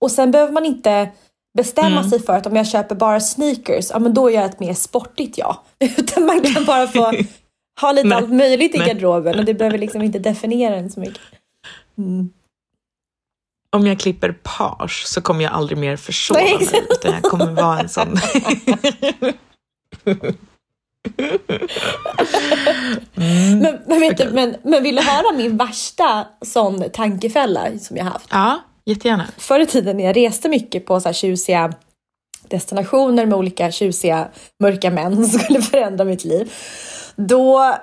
[0.00, 1.10] Och sen behöver man inte
[1.54, 2.10] bestämma Mm.
[2.10, 4.74] sig för att om jag köper bara sneakers, ja men då är jag ett mer
[4.74, 5.56] sportigt jag.
[5.78, 7.00] Utan man kan bara få
[7.80, 8.88] ha lite Nej, allt möjligt i nej.
[8.88, 11.20] garderoben och det behöver liksom inte definiera en så mycket.
[13.72, 16.86] Om jag klipper page så kommer jag aldrig mer försova Nej, mig.
[16.90, 18.16] Utan jag kommer vara en sån...
[23.14, 28.04] Men, men, vet du, men, men vill du höra min värsta sån tankefälla som jag
[28.04, 28.26] haft?
[28.30, 29.26] Ja, jättegärna.
[29.36, 31.72] förr i tiden när jag reste mycket på så här tjusiga
[32.48, 34.28] destinationer med olika tjusiga
[34.62, 36.52] mörka män som skulle förändra mitt liv.
[37.16, 37.74] Då,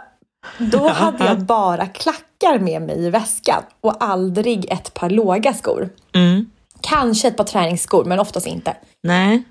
[0.57, 5.89] då hade jag bara klackar med mig i väskan och aldrig ett par låga skor.
[6.13, 6.49] Mm.
[6.81, 8.77] Kanske ett par träningsskor, men oftast inte.
[9.03, 9.43] Nej.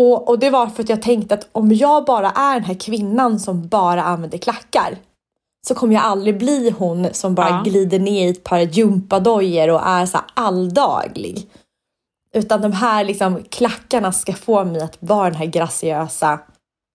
[0.00, 2.74] Och, och det var för att jag tänkte att om jag bara är den här
[2.74, 4.98] kvinnan som bara använder klackar
[5.66, 7.62] så kommer jag aldrig bli hon som bara Ja.
[7.64, 11.48] glider ner i ett par gympadojor och är så alldaglig.
[12.34, 16.38] Utan de här liksom klackarna ska få mig att vara den här graciösa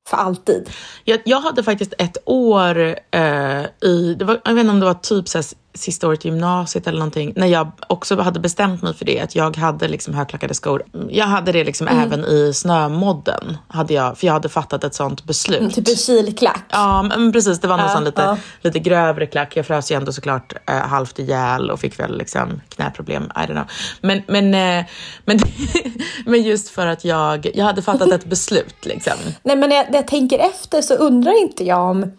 [0.10, 0.70] för alltid.
[1.04, 4.86] Jag, jag hade faktiskt ett år eh, i, det var, jag vet inte om det
[4.86, 5.42] var typ så
[5.78, 9.36] sista året i gymnasiet eller någonting, när jag också hade bestämt mig för det, att
[9.36, 10.84] jag hade liksom högklackade skor.
[11.10, 12.04] Jag hade det liksom Mm.
[12.04, 15.76] även i snömodden, hade jag, för jag hade fattat ett sånt beslut.
[15.76, 16.64] Typ en kilklack.
[16.70, 17.60] Ja, men precis.
[17.60, 18.38] Det var någon Ja, sån lite, ja.
[18.62, 19.58] lite grövre klack.
[19.58, 23.24] Jag frös ju ändå såklart eh, halvt ihjäl och fick väl liksom knäproblem.
[23.24, 23.66] I don't know.
[24.02, 24.86] Men, men, eh,
[25.26, 25.40] men,
[26.26, 28.76] men just för att jag, jag hade fattat ett beslut.
[28.86, 29.14] Liksom.
[29.44, 32.12] Nej men när jag, när jag tänker efter så undrar inte jag om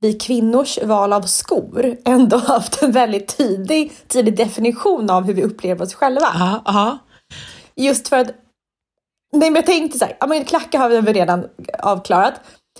[0.00, 5.42] vi kvinnors val av skor ändå haft en väldigt tydlig, tydlig definition av hur vi
[5.42, 6.28] upplever oss själva.
[6.34, 6.98] Ja, ja.
[7.76, 8.26] Just för att,
[9.32, 11.46] nej men jag tänkte så här, ja men klackar har vi väl redan
[11.78, 12.34] avklarat.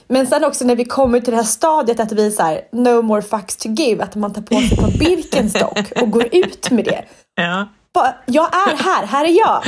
[0.08, 2.60] Men sen också när vi kommer till det här stadiet att vi är så här,
[2.72, 6.70] no more fucks to give, att man tar på sig par Birkenstock och går ut
[6.70, 7.04] med det.
[7.34, 7.68] ja.
[7.94, 9.62] Bara, jag är här, här är jag.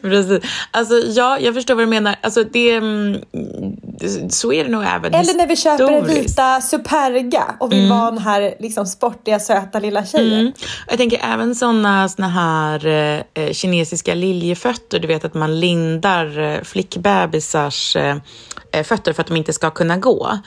[0.00, 0.50] Precis.
[0.70, 2.16] Alltså, ja, jag förstår vad du menar.
[2.20, 3.20] Alltså, det, mm,
[4.30, 8.10] så är det nog även Eller när vi köper en vita Superga och vill vara
[8.10, 10.40] den här liksom, sportiga, söta lilla tjejen.
[10.40, 10.52] Mm.
[10.88, 12.86] Jag tänker även såna, såna här
[13.34, 18.16] eh, kinesiska liljefötter, du vet att man lindar eh, flickbebisars eh,
[18.72, 20.38] eh, fötter för att de inte ska kunna gå.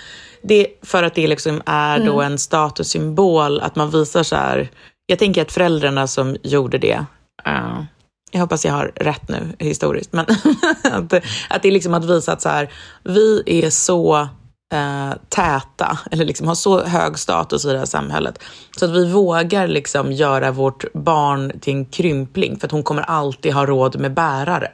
[0.41, 4.70] Det för att det liksom är då en statussymbol att man visar så här.
[5.06, 7.06] Jag tänker att föräldrarna som gjorde det,
[7.46, 7.84] eh,
[8.32, 10.26] jag hoppas jag har rätt nu historiskt, men
[10.84, 11.13] att,
[11.50, 12.72] att det är liksom att visa att så här,
[13.04, 14.28] vi är så
[14.74, 18.44] eh, täta, eller liksom har så hög status i det här samhället,
[18.80, 23.02] så att vi vågar liksom göra vårt barn till en krympling, för att hon kommer
[23.02, 24.72] alltid ha råd med bärare.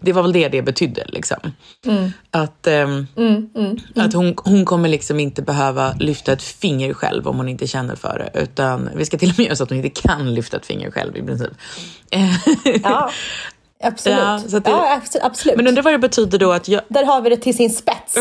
[0.00, 1.04] Det var väl det det betydde.
[1.08, 1.38] Liksom.
[2.30, 3.06] Att, ehm,
[3.96, 7.96] att hon, hon kommer liksom inte behöva lyfta ett finger själv om hon inte känner
[7.96, 10.56] för det, utan vi ska till och med göra så att hon inte kan lyfta
[10.56, 11.52] ett finger själv i princip.
[12.82, 13.10] Ja,
[13.84, 14.18] absolut.
[14.18, 15.56] Ja, det- ja, abs- absolut.
[15.56, 18.16] Men undrar vad det betyder då att jag, Där har vi det till sin spets.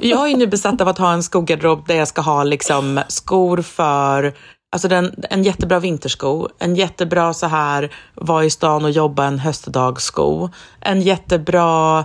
[0.00, 3.62] Jag är nu besatt av att ha en skogarderob där jag ska ha liksom skor
[3.62, 4.34] för
[4.74, 9.38] Alltså den, en jättebra vintersko, en jättebra så här vara i stan och jobba en
[9.38, 10.48] höstdagssko,
[10.80, 12.04] en jättebra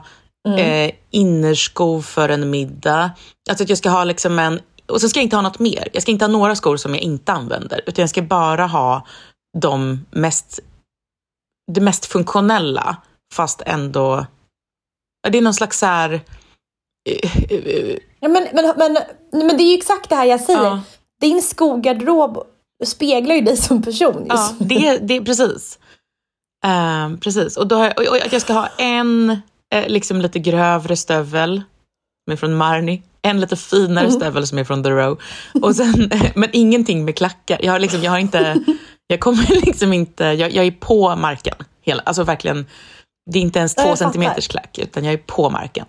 [0.57, 3.11] eh, innersko för en middag.
[3.49, 4.59] Alltså att jag ska ha liksom en,
[4.91, 5.87] och så ska jag inte ha något mer.
[5.93, 9.05] Jag ska inte ha några skor som jag inte använder, utan jag ska bara ha
[9.57, 10.59] de mest,
[11.71, 12.97] det mest funktionella,
[13.33, 14.25] fast ändå,
[15.29, 16.21] det är någon slags så här,
[17.09, 18.97] eh, eh, Ja, men, men, men,
[19.31, 20.63] men det är ju exakt det här jag säger.
[20.63, 20.81] Ja.
[21.21, 22.43] Din skogarderob
[22.85, 24.25] speglar ju dig som person.
[24.29, 24.69] Ja, Just.
[24.69, 25.79] det, det precis.
[26.65, 27.57] Ehm, precis.
[27.57, 29.29] Och, då jag, och, och jag ska ha en
[29.73, 31.61] eh, liksom lite grövre stövel
[32.25, 33.03] som är från Marni.
[33.21, 35.21] En lite finare stövel som är från The Row.
[35.61, 37.59] Och sen, men ingenting med klackar.
[37.63, 38.59] Jag har, liksom, jag har inte...
[39.07, 40.23] Jag kommer liksom inte...
[40.23, 41.55] Jag, jag är på marken.
[41.81, 42.65] Hela, alltså verkligen.
[43.31, 45.85] Det är inte ens Ja, två centimeters klack, utan jag är på marken.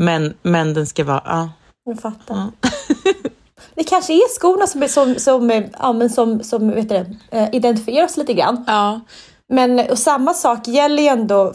[0.00, 1.22] Men, men den ska vara...
[1.24, 1.50] Ja.
[1.84, 2.50] Jag fattar.
[3.74, 7.06] Det kanske är skorna som, är- som, som, eh, ja, men som, som vet du,
[7.30, 8.64] eh, identifierar oss lite grann.
[8.66, 9.00] ja.
[9.48, 11.54] Men och samma sak gäller ju ändå,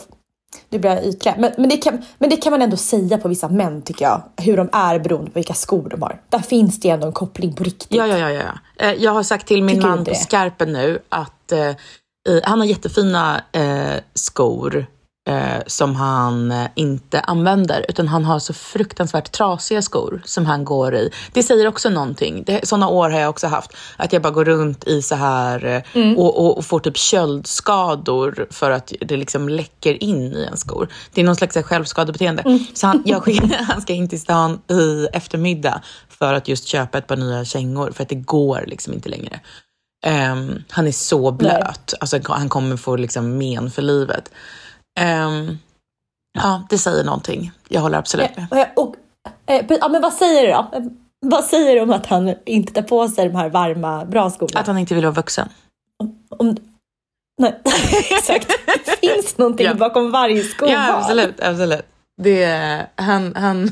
[0.70, 3.28] nu blir jag ytlig, men, men, det kan, men det kan man ändå säga på
[3.28, 4.22] vissa män tycker jag.
[4.38, 6.22] Hur de är beroende på vilka skor de har.
[6.30, 7.98] Där finns det ändå en koppling på riktigt.
[7.98, 8.32] Ja, ja, ja.
[8.32, 8.86] ja.
[8.86, 11.72] Eh, Jag har sagt till min Tycker man på skarpen nu att eh,
[12.44, 14.86] han har jättefina eh, skor
[15.28, 20.66] eh, som han eh, inte använder, utan han har så fruktansvärt trasiga skor som han
[20.66, 21.12] går i.
[21.34, 22.44] Det säger också någonting.
[22.44, 25.66] Det, såna år har jag också haft, att jag bara går runt i så här
[25.66, 26.18] eh, Mm.
[26.18, 30.88] och, och, och får typ köldskador för att det liksom läcker in i en skor.
[31.14, 32.42] Det är någon slags självskadebeteende.
[32.42, 32.60] Mm.
[32.74, 33.28] Så han, jag,
[33.68, 37.92] han ska in till stan i eftermiddag för att just köpa ett par nya kängor,
[37.92, 39.40] för att det går liksom inte längre.
[40.06, 41.94] Ehm, han är så blöt.
[42.00, 44.32] Alltså, han kommer få liksom men för livet.
[44.98, 45.58] Ehm,
[46.40, 47.52] ja, det säger någonting.
[47.68, 48.48] Jag håller absolut med.
[48.62, 48.96] Eh, Och,
[49.46, 50.92] eh, ja, men vad säger du då?
[51.26, 54.60] Vad säger du om att han inte tar på sig de här varma, bra skorna?
[54.60, 55.50] Att han inte vill vara vuxen.
[56.30, 56.58] Om,
[57.42, 57.60] nej,
[58.12, 58.48] exakt.
[58.86, 59.74] Det finns någonting Ja.
[59.74, 60.74] bakom varje skoval.
[60.74, 61.40] Ja, absolut.
[61.42, 61.86] absolut.
[62.22, 63.36] Det är, han...
[63.36, 63.70] han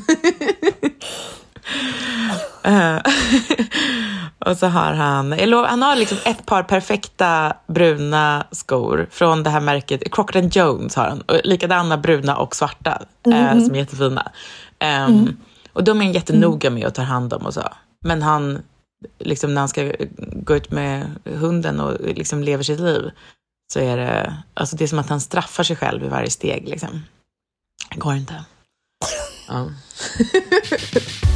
[4.38, 5.32] och så har han,
[5.64, 11.08] han har liksom ett par perfekta bruna skor från det här märket, Crockett Jones har
[11.08, 13.32] han, och likadana bruna och svarta eh,
[13.64, 14.32] som är jättefina.
[14.78, 15.36] Ehm,
[15.72, 17.62] Och de är han jättenoga med att ta hand om och så.
[18.04, 18.62] Men han,
[19.18, 19.92] liksom när han ska
[20.32, 23.10] gå ut med hunden och liksom lever sitt liv,
[23.72, 26.68] så är det, alltså det är som att han straffar sig själv i varje steg.
[26.68, 27.04] Liksom.
[27.90, 28.44] Det går inte.
[29.48, 29.68] Ja.
[29.68, 29.72] Oh.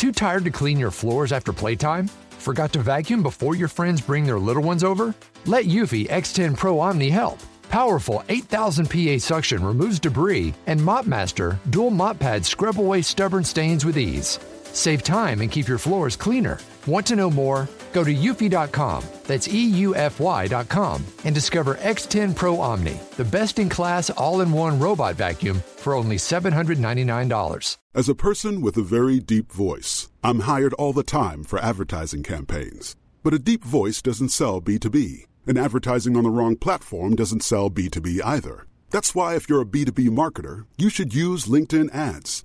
[0.00, 2.08] Too tired to clean your floors after playtime?
[2.30, 5.14] Forgot to vacuum before your friends bring their little ones over?
[5.44, 7.38] Let Eufy X10 Pro Omni help.
[7.68, 13.44] Powerful 8000 PA suction removes debris, and Mop Master dual mop pads scrub away stubborn
[13.44, 14.38] stains with ease.
[14.72, 16.58] Save time and keep your floors cleaner.
[16.86, 17.68] Want to know more?
[17.92, 24.40] Go to eufy.com, that's EUFY.com, and discover X10 Pro Omni, the best in class all
[24.40, 27.76] in one robot vacuum for only $799.
[27.94, 32.22] As a person with a very deep voice, I'm hired all the time for advertising
[32.22, 32.94] campaigns.
[33.22, 37.70] But a deep voice doesn't sell B2B, and advertising on the wrong platform doesn't sell
[37.70, 38.66] B2B either.
[38.90, 42.44] That's why, if you're a B2B marketer, you should use LinkedIn ads.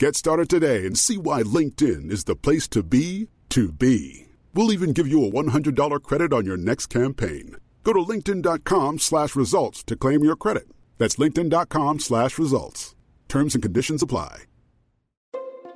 [0.00, 4.28] Get started today and see why LinkedIn is the place to be to be.
[4.54, 7.56] We'll even give you a $100 credit on your next campaign.
[7.84, 10.66] Go to linkedin.com slash results to claim your credit.
[10.96, 12.94] That's linkedin.com slash results.
[13.28, 14.44] Terms and conditions apply.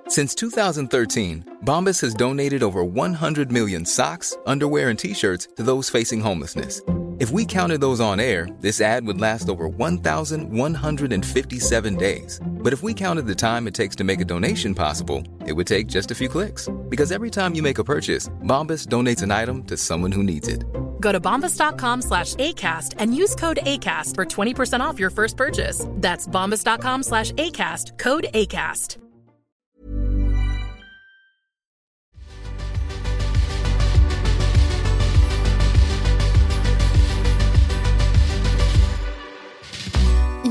[0.09, 6.23] Since 2013, Bombas has donated over 100 million socks, underwear, and t-shirts to those facing
[6.23, 6.81] homelessness.
[7.21, 12.41] If we counted those on air, this ad would last over 1,157 days.
[12.65, 15.67] But if we counted the time it takes to make a donation possible, it would
[15.67, 16.71] take just a few clicks.
[16.89, 20.49] Because every time you make a purchase, Bombas donates an item to someone who needs
[20.49, 20.65] it.
[20.99, 25.87] Go to bombas.com slash ACAST and use code ACAST for 20% off your first purchase.
[25.91, 29.04] That's bombas.com slash ACAST, code ACAST.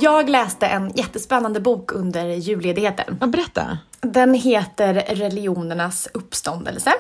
[0.02, 3.18] Jag läste en jättespännande bok under julledigheten.
[3.22, 3.78] Ja, berätta.
[4.02, 6.94] Den heter Religionernas uppståndelse.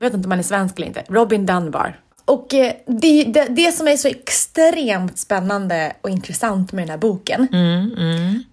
[0.00, 1.04] Jag vet inte om man är svensk eller inte.
[1.08, 2.00] Robin Dunbar.
[2.24, 6.98] Och eh, det, det, det som är så extremt spännande och intressant med den här
[6.98, 7.48] boken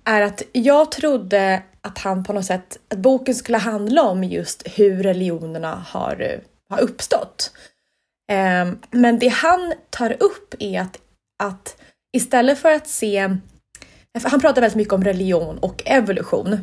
[0.04, 4.64] är att jag trodde att han på något sätt, att boken skulle handla om just
[4.76, 7.52] hur religionerna har, eh, har uppstått.
[8.32, 10.98] Eh, men det han tar upp är att,
[11.44, 11.78] att
[12.18, 13.38] istället för att se
[14.24, 16.60] han pratar väldigt mycket om religion och evolution.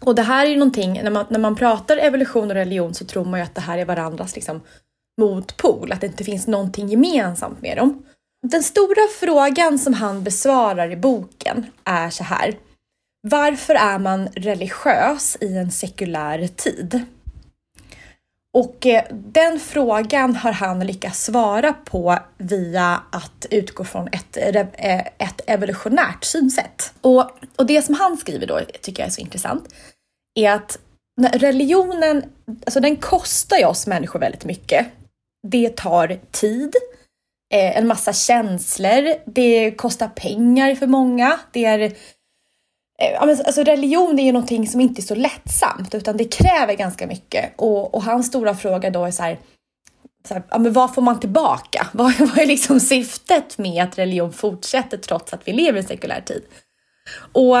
[0.00, 3.04] Och det här är ju någonting, när man, när man pratar evolution och religion så
[3.04, 4.60] tror man ju att det här är varandras liksom,
[5.20, 8.02] motpol, att det inte finns någonting gemensamt med dem.
[8.42, 12.54] Den stora frågan som han besvarar i boken är så här.
[13.28, 17.02] Varför är man religiös i en sekulär tid?
[18.54, 24.56] Och eh, den frågan har han lyckats svara på via att utgå från ett, eh,
[24.56, 26.92] eh, ett evolutionärt synsätt.
[27.00, 29.74] Och, och det som han skriver då, tycker jag är så intressant,
[30.34, 30.78] är att
[31.32, 32.24] religionen,
[32.66, 34.86] alltså den kostar ju oss människor väldigt mycket.
[35.48, 36.74] Det tar tid,
[37.54, 41.92] en massa känslor, det kostar pengar för många, det är
[43.02, 46.74] Eh, alltså, alltså religion är ju någonting som inte är så lättsamt utan det kräver
[46.74, 47.52] ganska mycket.
[47.56, 49.38] Och, och hans stora fråga då är så här,
[50.28, 51.86] så här, ja, men vad får man tillbaka?
[51.92, 55.88] Vad, vad är liksom syftet med att religion fortsätter trots att vi lever i en
[55.88, 56.42] sekulär tid?
[57.32, 57.56] Och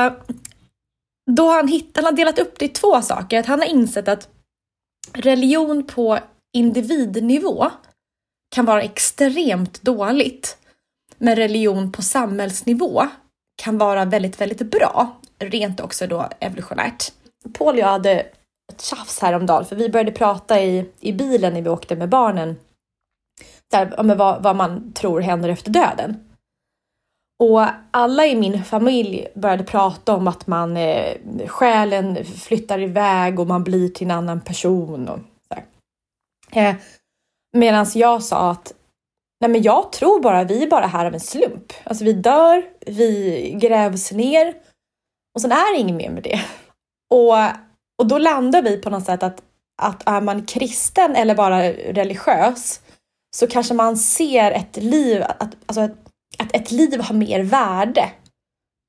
[1.30, 3.38] då har han, hittat, han har delat upp det i två saker.
[3.38, 4.28] Att han har insett att
[5.12, 6.18] religion på
[6.52, 7.70] individnivå
[8.54, 10.56] kan vara extremt dåligt.
[11.18, 13.08] Men religion på samhällsnivå
[13.62, 15.21] kan vara väldigt, väldigt bra.
[15.50, 17.12] Rent också då evolutionärt.
[17.52, 18.12] Paul och jag hade
[18.72, 22.56] ett tjafs häromdagen för vi började prata i, i bilen när vi åkte med barnen.
[23.70, 26.28] Där, om vad, vad man tror händer efter döden.
[27.38, 31.16] Och alla i min familj började prata om att man eh,
[31.46, 35.08] själen flyttar iväg och man blir till en annan person.
[35.08, 35.18] Och
[35.48, 35.60] så
[36.58, 36.74] eh,
[37.52, 38.74] Medan jag sa att
[39.40, 41.72] Nej men jag tror bara vi är bara här av en slump.
[41.84, 44.54] Alltså vi dör, vi grävs ner
[45.34, 46.40] och sen är det inget mer med det.
[47.10, 47.34] Och,
[47.98, 49.42] och då landar vi på något sätt att,
[49.82, 52.80] att är man kristen eller bara religiös
[53.36, 55.96] så kanske man ser ett liv, att, alltså ett,
[56.38, 58.10] att ett liv har mer värde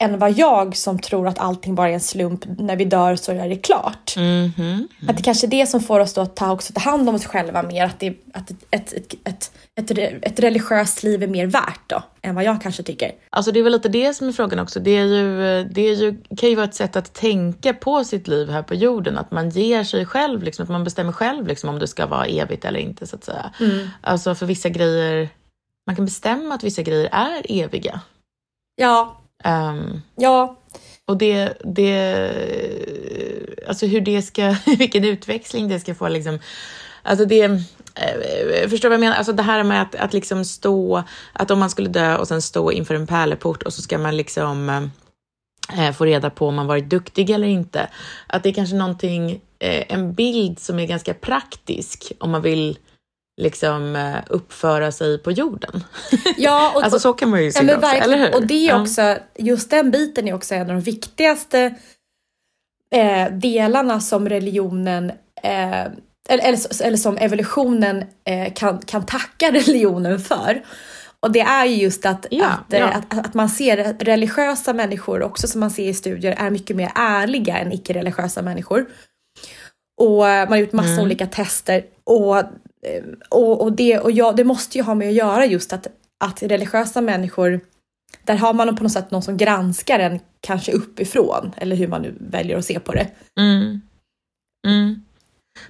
[0.04, 2.46] än vad jag som tror att allting bara är en slump.
[2.58, 4.14] När vi dör så är det klart.
[4.18, 4.88] Mm -hmm.
[5.08, 7.16] Att det kanske är det som får oss då att ta, också ta hand om
[7.16, 7.86] oss själva mer.
[7.86, 8.94] Att, det, att ett, ett,
[9.24, 9.92] ett, ett,
[10.22, 13.12] ett, religiöst liv är mer värt då, än vad jag kanske tycker.
[13.30, 14.80] Alltså det är väl lite det som är frågan också.
[14.80, 18.28] Det, är ju, det är ju, kan ju vara ett sätt att tänka på sitt
[18.28, 19.18] liv här på jorden.
[19.18, 22.26] Att man ger sig själv, liksom, att man bestämmer själv liksom, om det ska vara
[22.26, 23.08] evigt eller inte.
[23.08, 23.54] så att säga.
[23.60, 23.88] Mm.
[24.02, 25.30] Alltså för vissa grejer,
[25.88, 28.02] man kan bestämma att vissa grejer är eviga.
[28.76, 29.20] Ja.
[29.46, 30.60] Um, ja.
[31.06, 32.32] Och det, det,
[33.68, 36.40] alltså hur det ska, vilken utväxling det ska få liksom.
[37.04, 37.44] Alltså det,
[37.96, 39.16] eh, förstår vad jag menar?
[39.16, 42.42] Alltså det här med att, att liksom stå, att om man skulle dö och sen
[42.42, 44.90] stå inför en pärleport och så ska man liksom
[45.78, 47.90] eh, få reda på om man varit duktig eller inte.
[48.28, 52.78] Att det är kanske någonting, eh, en bild som är ganska praktisk om man vill
[53.42, 55.84] liksom eh, uppföra sig på jorden.
[56.38, 58.36] Ja, och, alltså så kan man ju se ja, det också, eller hur?
[58.36, 61.76] Och det är också, just den biten är också en av de viktigaste
[62.96, 65.10] eh, delarna som religionen
[65.44, 65.86] eh,
[66.30, 70.64] eller, eller, eller, som evolutionen eh, kan, kan tacka religionen för.
[71.20, 72.78] Och det är ju just att, ja, att, ja.
[72.78, 76.76] Eh, att, att, man ser religiösa människor också som man ser i studier är mycket
[76.76, 78.86] mer ärliga än icke-religiösa människor.
[80.02, 81.04] Och man har gjort massa Mm.
[81.04, 82.46] olika tester och, eh,
[82.84, 85.88] Ehm, och, och, det, och jag, det måste ju ha med att göra just att,
[86.24, 87.60] att religiösa människor,
[88.24, 92.02] där har man på något sätt någon som granskar en kanske uppifrån, eller hur man
[92.02, 93.08] nu väljer att se på det.
[93.40, 93.82] Mm.
[94.68, 95.04] Mm.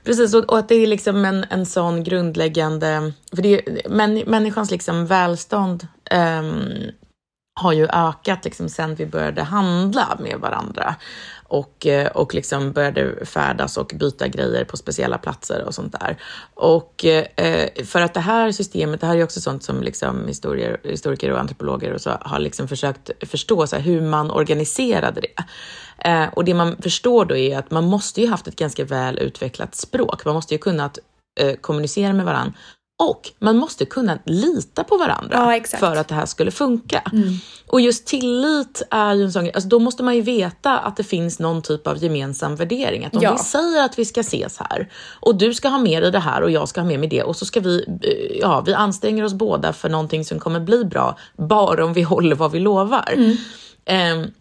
[0.03, 3.14] Precis, och, och, att det är liksom en, en sån grundläggande...
[3.36, 6.91] För det är, män, människans liksom välstånd um,
[7.59, 10.95] har ju ökat liksom sen vi började handla med varandra
[11.53, 16.17] och, eh, och liksom började färdas och byta grejer på speciella platser och sånt där.
[16.53, 20.77] Och eh, för att det här systemet, det här är också sånt som liksom historier,
[20.83, 25.43] historiker och antropologer och så har liksom försökt förstå så här, hur man organiserade det.
[26.09, 29.19] Eh, och det man förstår då är att man måste ju haft ett ganska väl
[29.19, 30.25] utvecklat språk.
[30.25, 30.99] Man måste ju kunnat
[31.61, 32.53] kommunicera med varandra
[32.99, 37.03] och man måste kunna lita på varandra ja, för att det här skulle funka.
[37.13, 37.33] Mm.
[37.67, 41.03] Och just tillit är ju en sån alltså då måste man ju veta att det
[41.03, 43.05] finns någon typ av gemensam värdering.
[43.05, 43.31] Att om Ja.
[43.33, 44.89] vi säger att vi ska ses här
[45.19, 47.23] och du ska ha med dig det här och jag ska ha med mig det
[47.23, 50.85] och så ska vi, eh, ja, vi anstränger oss båda för någonting som kommer bli
[50.85, 53.13] bra, bara om vi håller vad vi lovar.
[53.15, 53.37] Mm.
[53.85, 54.31] Ehm,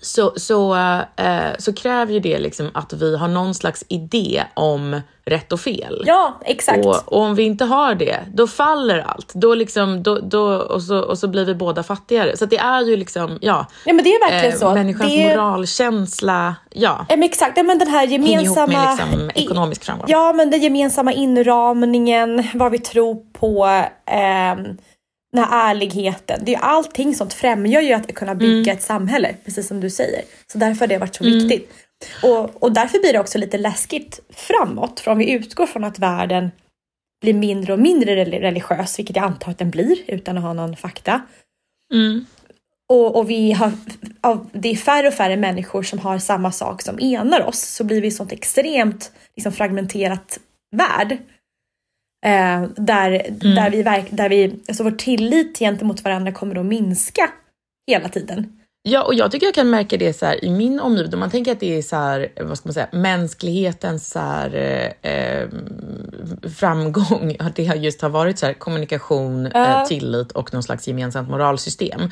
[0.00, 0.74] så, så,
[1.16, 5.60] eh, så kräver ju det liksom att vi har någon slags idé om rätt och
[5.60, 6.02] fel.
[6.06, 6.86] Ja, exakt.
[6.86, 9.34] Och, och om vi inte har det, då faller allt.
[9.34, 12.36] Då liksom, då, då, och, så, och så blir vi båda fattigare.
[12.36, 14.74] Så det är ju liksom, ja, Ja men det är verkligen eh, så.
[14.74, 18.66] människans det moralkänsla, ja, Ja, men exakt, ja, men den här hänger ihop gemensamma...
[18.66, 20.06] med liksom ekonomisk framgång.
[20.08, 24.76] Ja, men den gemensamma inramningen, vad vi tror på, ehm,
[25.32, 26.40] den här ärligheten.
[26.42, 30.22] Det är allting sånt främjar ju att kunna bygga ett samhälle, precis som du säger.
[30.52, 31.72] Så därför har det varit så viktigt.
[32.22, 35.00] Och, och därför blir det också lite läskigt framåt.
[35.00, 36.50] För om vi utgår från att världen
[37.20, 40.52] blir mindre och mindre reli- religiös, vilket jag antar att den blir utan att ha
[40.52, 41.22] någon fakta.
[41.92, 42.26] Mm.
[42.88, 43.72] Och, och vi har,
[44.20, 47.60] av, det är färre och färre människor som har samma sak som enar oss.
[47.60, 50.40] Så blir vi ett sånt extremt liksom, fragmenterat
[50.76, 51.18] värld.
[52.26, 57.30] Eh, där, där, vi verk, där vi, alltså vår tillit gentemot varandra kommer att minska
[57.90, 58.56] hela tiden.
[58.82, 61.20] Ja, och jag tycker jag kan märka det så här i min omgivning.
[61.20, 65.12] Man tänker att det är så här, vad ska man säga, mänsklighetens så här, eh,
[65.12, 65.48] eh,
[66.56, 67.36] framgång.
[67.38, 69.84] Att det just har varit så här kommunikation, eh, Ja.
[69.88, 72.10] tillit och någon slags gemensamt moralsystem.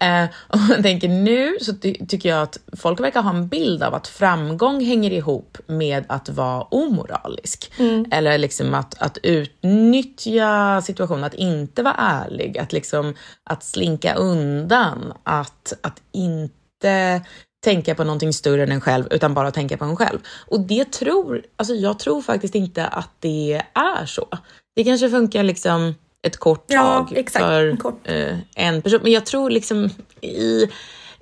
[0.00, 3.82] Eh, och man tänker nu så ty- tycker jag att folk verkar ha en bild
[3.82, 7.72] av att framgång hänger ihop med att vara omoralisk.
[8.10, 13.14] Eller liksom att, att utnyttja situationen, att inte vara ärlig, att liksom
[13.44, 17.22] att slinka undan, att, att inte
[17.64, 20.18] tänka på någonting större än en själv utan bara tänka på en själv.
[20.46, 24.28] Och det tror, alltså jag tror faktiskt inte att det är så.
[24.76, 25.94] Det kanske funkar liksom
[26.26, 28.00] ett kort Ja, tag exakt, för en kort.
[28.04, 29.00] eh, en person.
[29.02, 30.66] Men jag tror liksom i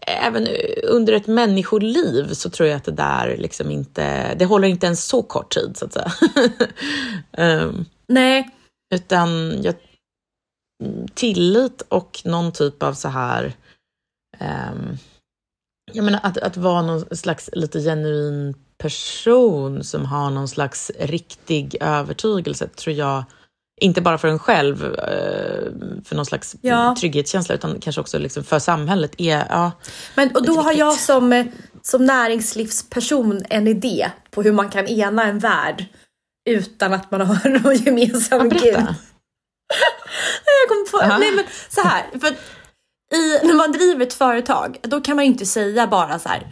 [0.06, 0.48] Även
[0.82, 5.04] under ett människoliv så tror jag att det där liksom inte, det håller inte ens
[5.04, 6.12] så kort tid så att säga.
[7.32, 8.50] Ehm, Nej,
[8.94, 9.74] utan jag,
[11.14, 13.52] tillit och någon typ av så här,
[14.40, 14.98] um,
[15.92, 21.76] jag menar att, att vara någon slags lite genuin person som har någon slags riktig
[21.80, 23.24] övertygelse tror jag,
[23.82, 25.72] inte bara för en själv, eh,
[26.04, 26.96] för någon slags Ja.
[27.00, 29.14] trygghetskänsla, utan kanske också liksom för samhället.
[29.18, 29.72] Är, ja,
[30.14, 31.46] men och då har jag som, eh,
[31.82, 35.84] som näringslivsperson en idé på hur man kan ena en värld
[36.50, 38.74] utan att man har någon gemensam ja, gud.
[40.44, 42.04] Jag kom på, nej men så här.
[42.20, 42.28] För
[43.16, 46.46] i, när man driver ett företag, då kan man ju inte säga bara så här,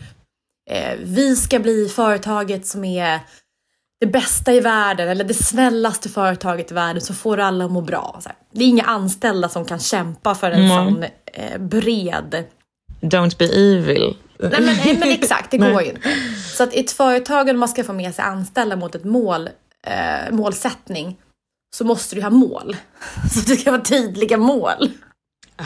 [0.71, 3.21] eh, vi ska bli företaget som är
[4.01, 7.81] det bästa i världen eller det snällaste företaget i världen så får alla att må
[7.81, 8.21] bra.
[8.53, 10.69] Det är inga anställda som kan kämpa för en Mm.
[10.71, 12.45] sån eh, bred
[13.01, 14.17] Don't be evil.
[14.39, 16.09] Nej men, nej, men exakt, det går ju inte.
[16.57, 19.49] Så att ett företag, om man ska få med sig anställda mot ett mål,
[19.87, 21.17] eh, målsättning,
[21.77, 22.77] så måste du ha mål.
[23.35, 24.91] Så det ska vara tydliga mål.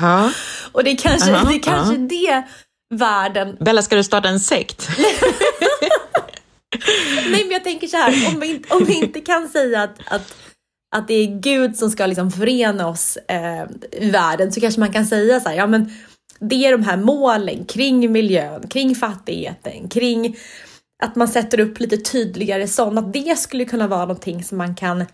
[0.00, 0.32] Ja.
[0.72, 2.42] Och det är kanske, Aha, det, är kanske det
[2.94, 3.56] världen...
[3.60, 4.88] Bella, ska du starta en sekt?
[7.30, 9.98] Nej men jag tänker så här, om vi inte, om vi inte kan säga att,
[10.06, 10.34] att,
[10.96, 14.92] att det är Gud som ska liksom förena oss eh, i världen så kanske man
[14.92, 15.92] kan säga så här, ja men
[16.38, 20.36] det är de här målen kring miljön, kring fattigheten, kring
[21.02, 24.74] att man sätter upp lite tydligare sådana, att det skulle kunna vara någonting som man
[24.74, 25.06] kan eh,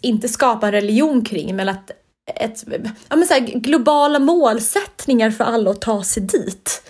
[0.00, 1.90] inte skapa en religion kring, men att
[2.34, 2.64] ett,
[3.08, 6.82] ja, men så här, globala målsättningar för alla att ta sig dit.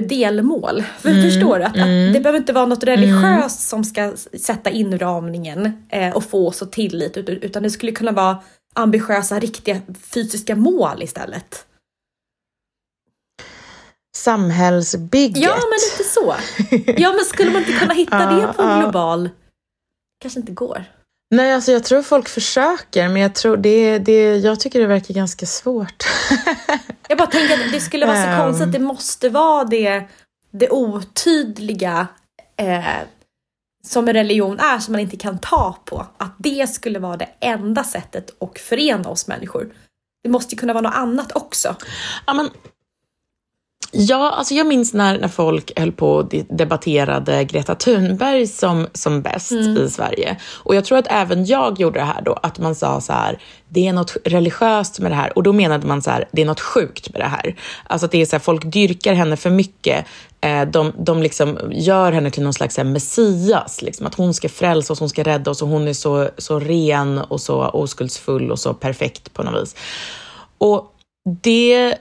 [0.00, 0.82] Med delmål.
[0.98, 1.64] För, Förstår du?
[1.64, 6.48] Att, att det behöver inte vara något religiöst som ska sätta inramningen eh, och få
[6.48, 8.38] oss att tillit, ut- utan det skulle kunna vara
[8.74, 9.80] ambitiösa, riktiga
[10.14, 11.66] fysiska mål istället.
[14.16, 15.42] Samhällsbygget.
[15.44, 16.34] Ja, men lite så.
[17.02, 19.30] Ja, men skulle man inte kunna hitta det på global...
[20.22, 20.84] kanske inte går.
[21.30, 25.14] Nej, alltså jag tror folk försöker, men jag, tror det, det, jag tycker det verkar
[25.14, 26.04] ganska svårt.
[27.08, 28.40] Jag bara tänker att det skulle vara så Ehm.
[28.40, 28.72] konstigt.
[28.72, 30.04] Det måste vara det,
[30.50, 32.06] det otydliga
[32.56, 32.84] eh,
[33.86, 36.06] som en religion är som man inte kan ta på.
[36.18, 39.72] Att det skulle vara det enda sättet att förena oss människor.
[40.22, 41.76] Det måste ju kunna vara något annat också.
[42.26, 42.50] Ja, men,
[43.92, 48.86] ja, alltså jag minns när, när folk höll på och de- debatterade Greta Thunberg som,
[48.92, 50.36] som bäst i Sverige.
[50.54, 53.38] Och jag tror att även jag gjorde det här då, att man sa så här,
[53.68, 55.38] det är något religiöst med det här.
[55.38, 57.56] Och då menade man så här, det är något sjukt med det här.
[57.84, 60.06] Alltså att det är så här, folk dyrkar henne för mycket.
[60.40, 64.92] Eh, de, de liksom gör henne till någon slags messias, liksom, att hon ska frälsa
[64.92, 68.58] oss, hon ska rädda oss och hon är så, så ren och så oskuldsfull och
[68.58, 69.76] så perfekt på något vis.
[70.58, 70.92] Och
[71.42, 71.98] det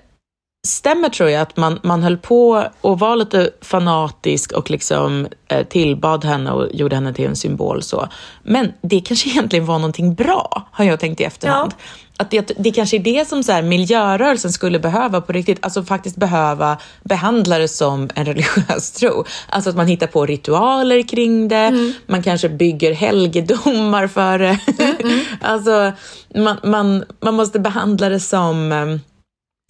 [0.66, 5.64] stämmer tror jag att man, man höll på och var lite fanatisk och liksom eh,
[5.68, 7.84] tillbad henne och gjorde henne till en symbol.
[7.84, 8.08] så.
[8.44, 11.74] Men det kanske egentligen var någonting bra, har jag tänkt i efterhand.
[12.18, 15.84] Att det, det kanske är det som så här, miljörörelsen skulle behöva på riktigt, alltså
[15.84, 19.26] faktiskt behöva behandla det som en religiös tro.
[19.50, 24.60] Alltså att man hittar på ritualer kring det, man kanske bygger helgedomar för det.
[25.42, 25.92] alltså
[26.36, 28.72] man, man, man måste behandla det som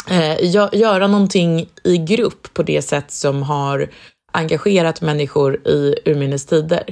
[0.09, 3.89] eh, gö- göra någonting i grupp på det sätt som har
[4.33, 6.83] engagerat människor i urminnes tider.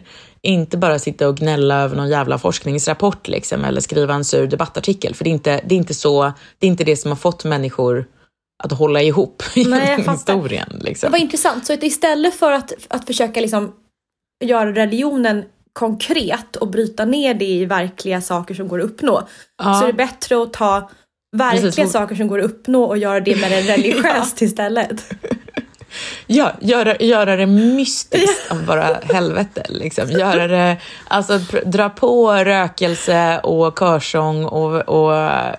[0.41, 5.15] Inte bara sitta och gnälla över någon jävla forskningsrapport liksom, eller skriva en sur debattartikel.
[5.15, 7.43] För det är, inte, det, är inte så, det är inte det som har fått
[7.43, 8.05] människor
[8.63, 10.11] att hålla ihop Nej, fattar.
[10.13, 10.69] historien.
[10.79, 11.11] Det Liksom.
[11.11, 11.65] var intressant.
[11.65, 13.71] Så istället för att, att försöka liksom
[14.45, 15.43] göra religionen
[15.73, 19.27] konkret och bryta ner det i verkliga saker som går att uppnå.
[19.63, 19.73] Ja.
[19.73, 20.89] Så är det bättre att ta
[21.33, 25.05] verkliga Precis, saker som går att uppnå och göra det med det religiöst istället.
[26.27, 29.65] Ja, göra, göra det mystiskt av bara helvete.
[29.69, 30.11] Liksom.
[30.11, 30.77] Göra det,
[31.07, 35.53] alltså, dra på rökelse och körsång och, och eh,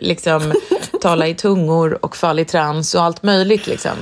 [0.00, 0.52] liksom,
[1.00, 3.66] tala i tungor och fall i trans och allt möjligt.
[3.66, 3.92] Liksom.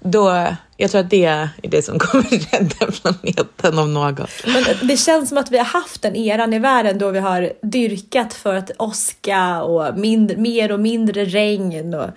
[0.00, 4.30] Då, jag tror att det är det som kommer rädda planeten om något.
[4.46, 7.52] Men det känns som att vi har haft en eran i världen då vi har
[7.62, 12.10] dyrkat för att åska och mind, mer och mindre regn och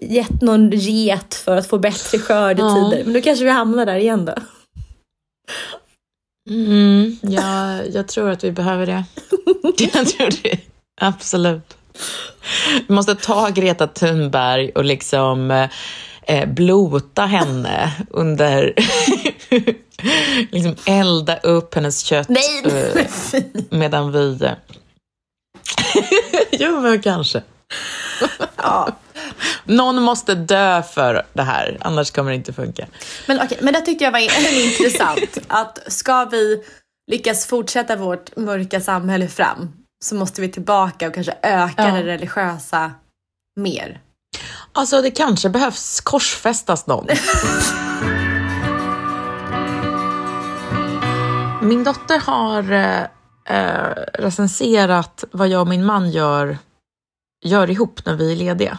[0.00, 3.04] gett någon get för att få bättre skördetider.
[3.04, 4.34] Men nu kanske vi hamnar där igen då.
[6.50, 9.04] Mm, ja, jag tror att vi behöver det.
[9.94, 10.58] Jag tror det.
[11.00, 11.76] Absolut.
[12.88, 15.68] Vi måste ta Greta Thunberg och liksom
[16.28, 18.74] eh, blota henne under...
[20.50, 23.42] liksom elda upp hennes kött Nej, eh, men fy.
[23.70, 24.38] medan vi...
[24.44, 24.52] eh,
[26.52, 27.42] jo, men kanske.
[28.56, 28.96] Ja.
[29.64, 32.86] Någon måste dö för det här, annars kommer det inte funka.
[33.26, 34.18] Men okej, men det tyckte jag var
[34.66, 35.38] intressant.
[35.48, 36.62] Att ska vi
[37.10, 39.72] lyckas fortsätta vårt mörka samhälle fram
[40.04, 41.84] så måste vi tillbaka och kanske öka Ja.
[41.94, 42.92] det religiösa
[43.60, 44.00] mer.
[44.72, 47.06] Alltså, det kanske behövs korsfästas någon.
[51.62, 53.02] Min dotter har eh,
[53.44, 56.58] eh, recenserat vad jag och min man gör,
[57.44, 58.78] gör ihop när vi är lediga.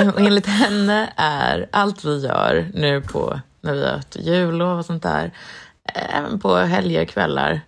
[0.14, 5.02] och enligt henne är allt vi gör nu på när vi har jullov och sånt
[5.02, 5.32] där,
[5.94, 7.60] eh, även på helger, kvällar,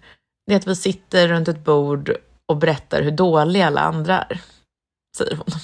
[0.46, 2.16] det är att vi sitter runt ett bord
[2.48, 4.40] och berättar hur dåliga alla andra är,
[5.16, 5.60] säger hon.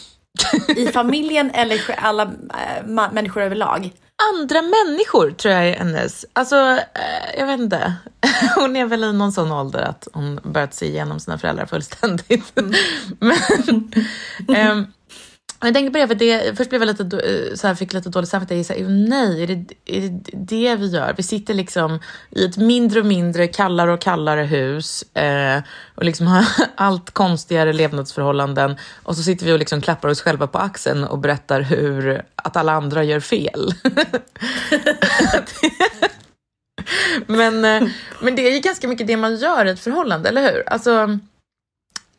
[0.77, 3.91] I familjen eller alla äh, människor överlag?
[4.35, 6.25] Andra människor tror jag är hennes...
[6.33, 7.95] Alltså, eh, jag vet inte.
[8.57, 12.59] Hon är väl i någon sån ålder att hon börjat se igenom sina föräldrar fullständigt.
[12.59, 12.73] Mm.
[14.47, 14.87] Men, ähm,
[15.67, 18.09] jag tänkte på det, för det, först blev jag lite, eh, så här, fick lite
[18.09, 18.55] dåligt samvete.
[18.55, 21.15] Jag nej, är det, är det det vi gör?
[21.17, 21.99] Vi sitter liksom
[22.31, 25.63] i ett mindre och mindre, kallare och kallare hus eh,
[25.95, 26.45] och liksom har
[26.75, 31.19] allt konstigare levnadsförhållanden och så sitter vi och liksom klappar oss själva på axeln och
[31.19, 33.75] berättar hur att alla andra gör fel.
[37.27, 37.89] men, eh,
[38.21, 40.69] men det är ju ganska mycket det man gör i ett förhållande, eller hur?
[40.69, 41.19] Alltså,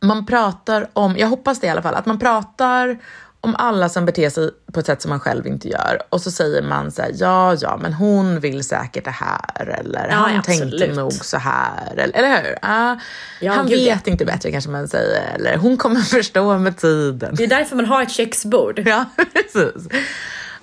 [0.04, 3.00] man pratar om, jag hoppas det i alla fall, att man pratar
[3.44, 6.32] om alla som beter sig på ett sätt som man själv inte gör och så
[6.32, 10.38] säger man så här, ja, ja, men hon vill säkert det här eller ja, han
[10.38, 10.80] absolut.
[10.80, 12.52] tänkte nog så här, eller, eller hur?
[12.52, 13.00] Uh,
[13.42, 14.12] ja, han gud, vet ja.
[14.12, 17.36] inte bättre kanske man säger, eller hon kommer förstå med tiden.
[17.36, 18.80] Det är därför man har ett köksbord.
[18.86, 19.88] Ja, precis.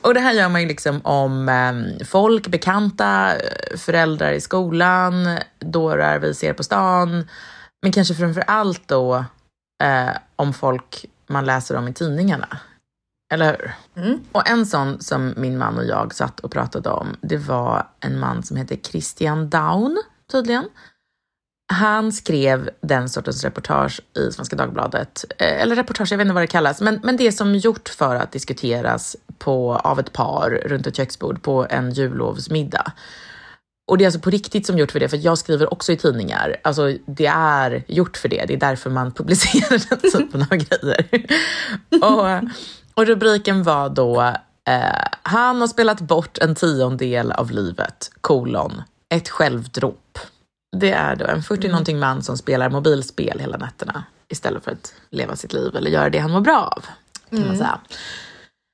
[0.01, 3.33] Och det här gör man ju liksom om eh, folk, bekanta,
[3.77, 7.29] föräldrar i skolan, dårar vi ser på stan,
[7.83, 9.25] men kanske framför allt då
[9.83, 12.59] eh, om folk man läser om i tidningarna.
[13.31, 14.05] Eller hur?
[14.05, 14.21] Mm.
[14.33, 18.19] Och en sån som min man och jag satt och pratade om, det var en
[18.19, 20.03] man som heter Christian Daun,
[20.33, 20.69] tydligen.
[21.73, 26.43] Han skrev den sortens reportage i Svenska Dagbladet, eh, eller reportage, jag vet inte vad
[26.43, 30.87] det kallas, men, men det som gjort för att diskuteras på, av ett par runt
[30.87, 32.93] ett köksbord på en jullovsmiddag.
[33.91, 35.97] Och det är alltså på riktigt som gjort för det, för jag skriver också i
[35.97, 36.57] tidningar.
[36.65, 41.27] Alltså det är gjort för det, det är därför man publicerar den typen av grejer.
[42.03, 42.51] och,
[42.95, 44.21] och rubriken var då
[44.69, 50.19] eh, Han har spelat bort en tiondel av livet, kolon, ett självdråp.
[50.77, 52.01] Det är då en 40 mm.
[52.01, 56.19] man som spelar mobilspel hela nätterna istället för att leva sitt liv eller göra det
[56.19, 56.85] han mår bra av.
[57.29, 57.49] Kan mm.
[57.49, 57.79] man säga.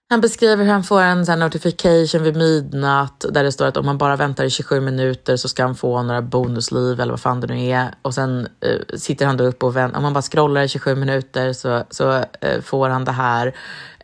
[0.08, 3.86] Han beskriver hur han får en sån notification vid midnatt där det står att om
[3.86, 7.40] man bara väntar i 27 minuter så ska han få några bonusliv eller vad fan
[7.40, 7.94] det nu är.
[8.02, 9.96] Och sen uh, sitter han då upp och väntar.
[9.96, 13.46] Om man bara scrollar i 27 minuter så, så uh, får han det här.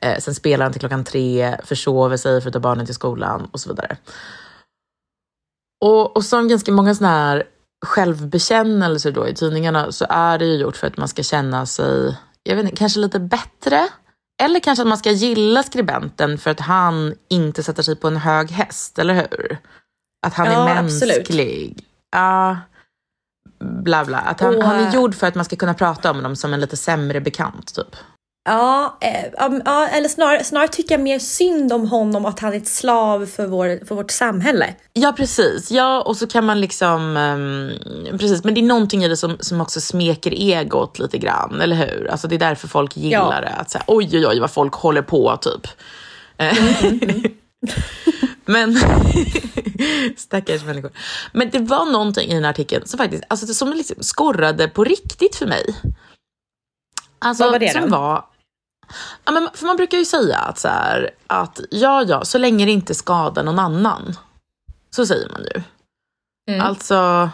[0.07, 3.49] Uh, sen spelar han till klockan tre, försover sig för att ta barnen till skolan
[3.53, 3.97] och så vidare.
[5.85, 7.45] Och, och som ganska många såna här
[7.87, 12.19] självbekännelser då i tidningarna så är det ju gjort för att man ska känna sig,
[12.43, 13.89] jag vet inte, kanske lite bättre
[14.45, 18.17] eller kanske att man ska gilla skribenten för att han inte sätter sig på en
[18.17, 19.59] hög häst, eller hur?
[20.27, 21.85] Att han ja, är mänsklig.
[22.13, 22.57] Ja,
[23.61, 24.19] bla bla.
[24.19, 26.55] Att han, Och, han är gjord för att man ska kunna prata om honom som
[26.55, 27.97] en lite sämre bekant typ.
[28.45, 29.25] Ja, eh,
[29.65, 33.27] ja eller snarare, snarare tycker jag mer synd om honom att han är ett slav
[33.27, 34.75] för, vår, för vårt samhälle.
[34.93, 35.71] Ja, precis.
[35.71, 37.17] Ja, och så kan man liksom...
[37.17, 41.61] Um, precis, men det är någonting i det som, som också smeker egot lite grann,
[41.61, 42.11] eller hur?
[42.11, 43.49] Alltså det är därför folk gillar ja.
[43.49, 43.55] det.
[43.55, 45.67] Att säga, oj, oj, oj, vad folk håller på, typ.
[46.37, 47.23] Mm, mm, mm.
[48.45, 48.77] men
[50.17, 50.91] stackars människor.
[51.33, 54.85] Men det var någonting i den här artikeln som faktiskt alltså, som liksom skorrade på
[54.85, 55.65] riktigt för mig.
[57.19, 57.97] Alltså, Vad var det som då?
[57.97, 58.25] var
[59.25, 62.65] Ja, men, för man brukar ju säga att, så här, att ja, ja, så länge
[62.65, 64.17] det inte skadar någon annan.
[64.91, 65.63] Så säger man ju.
[66.51, 66.67] Mm.
[66.67, 67.31] Alltså,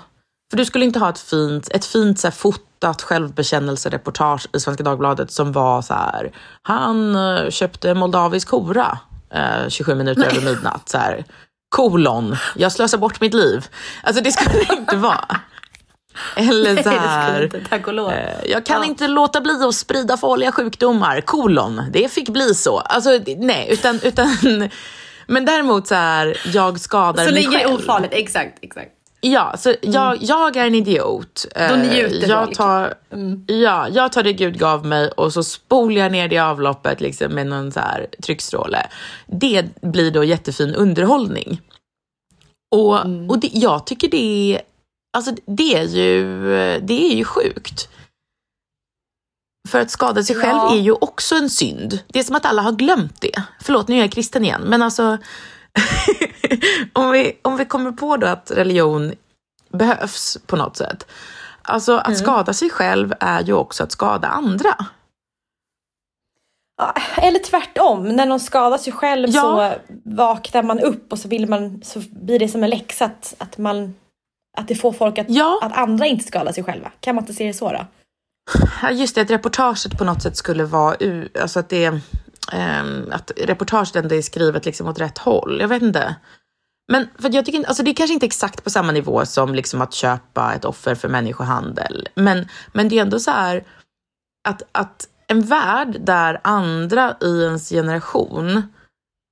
[0.51, 4.83] för du skulle inte ha ett fint, ett fint så här, fotat självbekännelsereportage i Svenska
[4.83, 6.33] Dagbladet som var så här,
[6.63, 8.99] han uh, köpte moldavisk hora
[9.35, 10.89] uh, 27 minuter över midnatt.
[10.89, 11.25] Så här,
[11.69, 13.67] kolon, jag slösar bort mitt liv.
[14.03, 15.41] Alltså det skulle det inte vara.
[16.37, 18.13] Eller så här, inte, tack och lov.
[18.13, 18.85] Eh, jag kan ja.
[18.85, 21.83] inte låta bli att sprida farliga sjukdomar, kolon.
[21.93, 22.79] Det fick bli så.
[22.79, 24.29] Alltså nej, utan, utan
[25.27, 27.53] men däremot så här, jag skadar så mig själv.
[27.53, 28.91] Så ligger det ofarligt, exakt, exakt.
[29.21, 29.93] Ja, så mm.
[29.95, 31.47] jag, jag är en idiot.
[31.55, 33.45] Då eh, njuter jag tar, mm.
[33.47, 37.01] Ja, jag tar det Gud gav mig och så spolar jag ner det i avloppet
[37.01, 38.87] liksom med någon så här tryckstråle.
[39.27, 41.61] Det blir då jättefin underhållning.
[42.71, 43.31] Och, mm.
[43.31, 44.61] och det, jag tycker det är
[45.17, 46.25] Alltså det är ju,
[46.81, 47.89] det är ju sjukt.
[49.69, 50.43] För att skada sig ja.
[50.43, 51.99] själv är ju också en synd.
[52.09, 53.43] Det är som att alla har glömt det.
[53.61, 54.63] Förlåt, nu är jag kristen igen.
[54.67, 55.19] Men alltså,
[56.93, 59.15] om, vi, om vi kommer på då att religion
[59.69, 61.07] behövs på något sätt.
[61.63, 62.19] Alltså att mm.
[62.19, 64.75] skada sig själv är ju också att skada andra.
[67.17, 69.43] Eller tvärtom, när någon skadar sig själv ja.
[69.43, 73.35] så vaknar man upp och så, vill man, så blir det som en läxa att,
[73.39, 73.95] att man
[74.59, 75.59] att det får folk att, ja.
[75.63, 76.93] att andra inte skadar sig själva.
[77.01, 77.87] Kan man inte se det så då?
[78.91, 80.97] Just det, att reportaget på något sätt skulle vara,
[81.41, 81.89] alltså att det
[82.53, 85.59] um, att reportaget ändå är skrivet liksom åt rätt håll.
[85.61, 86.17] Jag vet inte.
[86.93, 89.83] Men för jag tycker, alltså det är kanske inte exakt på samma nivå som liksom
[89.83, 92.09] att köpa ett offer för människohandel.
[92.15, 93.65] Men, men det är ändå så här
[94.49, 98.63] att, att en värld där andra i ens generation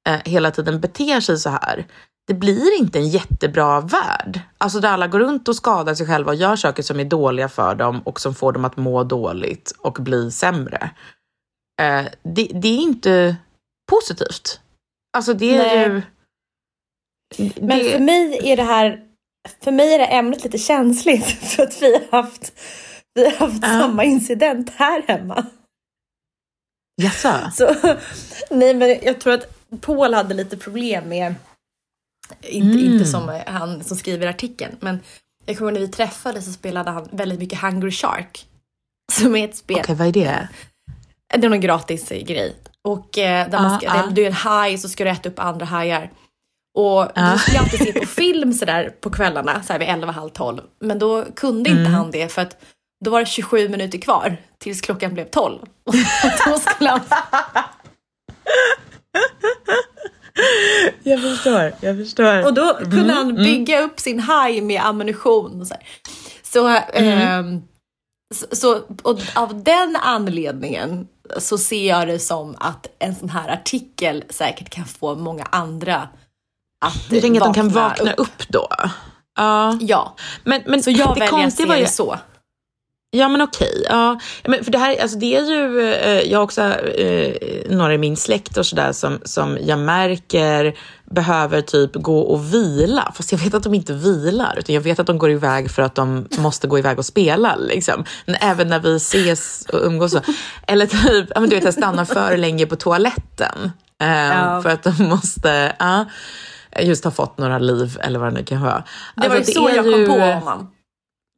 [0.09, 1.87] eh, hela tiden beter sig så här,
[2.27, 4.41] det blir inte en jättebra värld.
[4.59, 7.49] Alltså där alla går runt och skadar sig själva och gör saker som är dåliga
[7.49, 10.91] för dem och som får dem att må dåligt och bli sämre.
[11.83, 13.37] Eh, det, det, är inte
[13.91, 14.61] positivt.
[15.17, 15.89] Alltså det är Nej.
[15.89, 16.03] ju...
[17.61, 19.05] Men för mig är det här,
[19.61, 22.53] för mig är det ämnet lite känsligt för att vi har haft,
[23.15, 23.81] vi har haft uh.
[23.81, 25.47] samma incident här hemma.
[27.03, 27.51] Jaså?
[27.53, 27.75] Så,
[28.51, 31.35] nej men jag tror att Paul hade lite problem med
[32.43, 32.93] inte, mm.
[32.93, 35.01] inte som han som skriver artikeln, men
[35.47, 38.47] jag kommer när vi träffades så spelade han väldigt mycket Hungry Shark.
[39.13, 39.77] Som är ett spel.
[39.81, 40.49] Okej, okay, vad är det?
[41.35, 42.57] Det är någon gratis grej.
[42.83, 44.07] Och eh, där man ska, ah, ah.
[44.11, 46.11] du är en haj så ska du äta upp andra hajar.
[46.79, 47.33] Och ah.
[47.33, 50.31] då skulle jag alltid se på film sådär på kvällarna, så här vid 11, halv
[50.31, 50.63] 12.
[50.81, 51.95] Men då kunde inte mm.
[51.95, 52.57] han det för att
[53.05, 55.59] då var det 27 minuter kvar tills klockan blev 12.
[55.85, 55.95] Och
[56.47, 57.01] då skulle han...
[61.03, 62.47] Jag förstår, jag förstår.
[62.47, 63.43] Och då kunde mm, han mm.
[63.43, 63.91] bygga mm.
[63.91, 65.61] upp sin haj med ammunition.
[65.61, 65.75] Och så
[66.43, 67.55] så, mm.
[67.55, 67.61] eh,
[68.35, 68.83] så, så
[69.35, 71.09] av den anledningen
[71.39, 76.09] så ser jag det som att en sån här artikel säkert kan få många andra
[76.85, 78.69] att Du tänker att de kan vakna upp, upp då?
[79.41, 79.77] Uh.
[79.81, 82.19] Ja, men, men så jag väljer att se det så.
[83.17, 83.87] Ja men okej.
[83.89, 84.21] Ja.
[84.45, 87.35] Men för det här, alltså det är ju, eh, jag har också eh,
[87.71, 90.77] några i min släkt och sådär som, som jag märker
[91.11, 93.13] behöver typ gå och vila.
[93.15, 95.83] Fast jag vet att de inte vilar, utan jag vet att de går iväg för
[95.83, 97.57] att de måste gå iväg och spela.
[97.57, 98.05] Liksom.
[98.27, 100.13] Men även när vi ses och umgås.
[100.13, 100.21] Så.
[100.67, 103.71] Eller typ, ja, men du vet, jag stannar för länge på toaletten.
[104.03, 104.63] Eh, ja.
[104.63, 106.05] För att de måste, ja,
[106.81, 108.85] just ha fått några liv eller vad det nu kan vara.
[109.15, 110.07] Det var alltså, ju så jag ju...
[110.07, 110.71] kom på honom.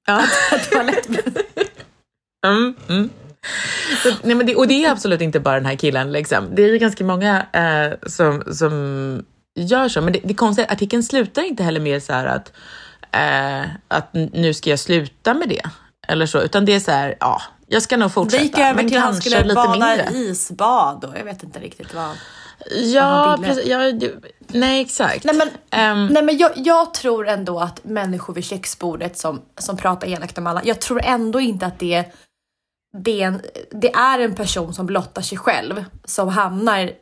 [0.07, 0.23] Ja.
[2.47, 3.11] mm, mm.
[4.03, 6.13] Så, nej, men det, och det är absolut inte bara den här killen.
[6.13, 6.55] Liksom.
[6.55, 9.25] Det är ju ganska många eh, som, som
[9.55, 10.01] gör så.
[10.01, 12.53] Men det, det konstiga är att artikeln slutar inte heller med så att,
[13.13, 15.63] eh, att nu ska jag sluta med det.
[16.09, 18.39] Eller så, utan det är så här, ja, jag ska nog fortsätta.
[18.39, 22.17] Det gick över till att han skulle bada isbad och jag vet inte riktigt vad.
[22.95, 23.67] Ja, precis.
[23.67, 23.93] Ja,
[24.47, 25.25] nej, exakt.
[25.25, 25.49] Nej, men,
[25.93, 30.39] um, nej, men jag, jag, tror ändå att människor vid köksbordet som, som pratar elakt
[30.39, 32.05] om alla, jag tror ändå inte att det,
[32.97, 36.93] det, är en, det är en person som blottar sig själv som hamnar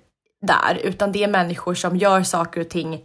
[0.41, 3.05] där, utan det är människor som gör saker och ting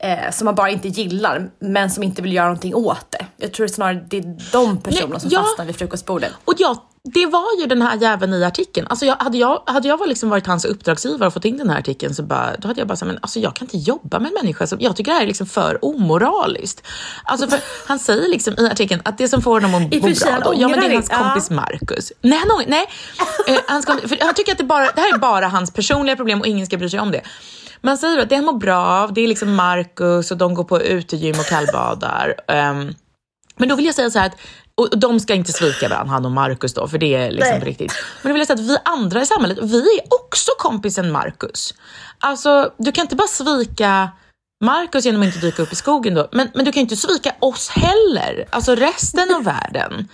[0.00, 3.26] eh, som man bara inte gillar, men som inte vill göra någonting åt det.
[3.36, 6.32] Jag tror snarare det är de personerna Nej, som ja, fastnar vid frukostbordet.
[6.44, 8.86] Och jag, det var ju den här jäveln i artikeln.
[8.90, 11.78] Alltså jag, hade jag, hade jag liksom varit hans uppdragsgivare och fått in den här
[11.78, 14.28] artikeln så bara, då hade jag bara sagt, men alltså jag kan inte jobba med
[14.28, 16.86] en människa som, jag tycker det här är liksom för omoraliskt.
[17.24, 20.40] Alltså för, han säger liksom i artikeln att det som får honom att må bra,
[20.44, 22.12] då, ja men det är hans kompis Marcus.
[22.20, 22.86] Nej, han, nej.
[23.48, 26.16] uh, hans kompis, för han tycker att det, bara, det här är bara hans personliga
[26.16, 27.22] problem och ingen ska bry sig om det.
[27.80, 30.64] Man säger att det han mår bra av, det är liksom Marcus och de går
[30.64, 32.34] på utegym och kallbadar.
[32.48, 32.94] Um,
[33.56, 34.36] men då vill jag säga så här att
[34.74, 37.68] och de ska inte svika varandra, han och Marcus då, för det är liksom Nej.
[37.68, 37.92] riktigt.
[38.22, 41.74] Men då vill jag säga att vi andra i samhället, vi är också kompisen Marcus.
[42.18, 44.10] Alltså, du kan inte bara svika
[44.64, 47.34] Marcus genom att inte dyka upp i skogen då, men, men du kan inte svika
[47.38, 50.08] oss heller, alltså resten av världen.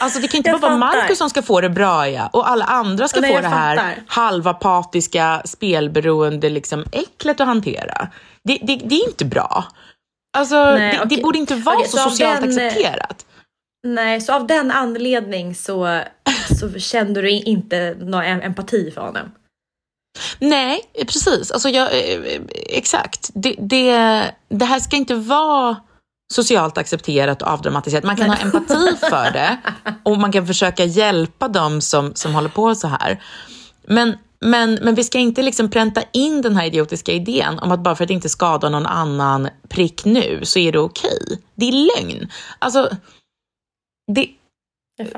[0.00, 2.50] Alltså det kan inte jag bara vara Marcus som ska få det bra ja, och
[2.50, 4.02] alla andra ska Nej, få det här fattar.
[4.06, 8.08] halvapatiska spelberoende liksom äcklet att hantera.
[8.44, 9.64] Det, det, det är inte bra.
[10.38, 11.16] Alltså Nej, det, okay.
[11.16, 13.26] det, borde inte vara okay, så, så socialt den, accepterat.
[13.86, 16.00] Nej, så av den anledning så,
[16.60, 19.32] så kände du inte någon empati för honom?
[20.38, 21.50] Nej, precis.
[21.50, 23.30] Alltså jag, eh, exakt.
[23.34, 25.76] Det, det, det här ska inte vara
[26.32, 28.04] socialt accepterat och avdramatiserat.
[28.04, 29.58] Man kan ha empati för det
[30.02, 33.22] och man kan försöka hjälpa dem som, som håller på så här.
[33.86, 37.80] Men, men, men vi ska inte liksom pränta in den här idiotiska idén om att
[37.80, 41.18] bara för att inte skada någon annan prick nu så är det okej.
[41.26, 41.36] Okay.
[41.54, 42.28] Det är lögn.
[42.58, 42.90] Alltså,
[44.12, 44.28] det,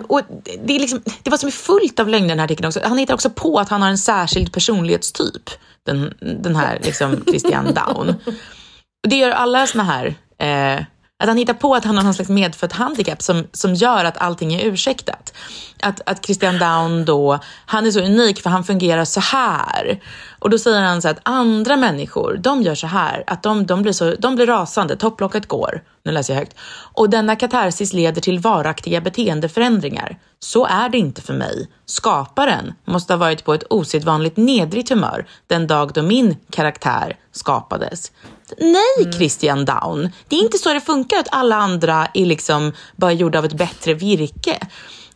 [0.09, 0.21] och
[0.65, 2.81] det, är liksom, det var som är fullt av lögner den här artikeln också.
[2.85, 5.51] Han hittar också på att han har en särskild personlighetstyp,
[5.83, 8.15] den, den här liksom Christian Down.
[9.09, 10.85] Det gör alla såna här eh,
[11.25, 14.19] att han hittar på att han har någon slags medfött handikapp som, som gör att
[14.19, 15.33] allting är ursäktat.
[15.83, 20.01] Att, att Christian Down då, han är så unik för han fungerar så här.
[20.39, 23.83] Och då säger han så att andra människor, de gör så här, att de, de,
[23.83, 25.83] blir, så, de blir rasande, topplocket går.
[26.05, 26.57] Nu läser jag högt.
[26.93, 30.19] Och denna katarsis leder till varaktiga beteendeförändringar.
[30.39, 31.69] Så är det inte för mig.
[31.87, 38.13] Skaparen måste ha varit på ett osedvanligt nedrigt humör den dag då min karaktär skapades.
[38.59, 39.13] Nej, mm.
[39.13, 40.13] Christian Down.
[40.29, 43.53] Det är inte så det funkar att alla andra är liksom bara gjorda av ett
[43.53, 44.59] bättre virke.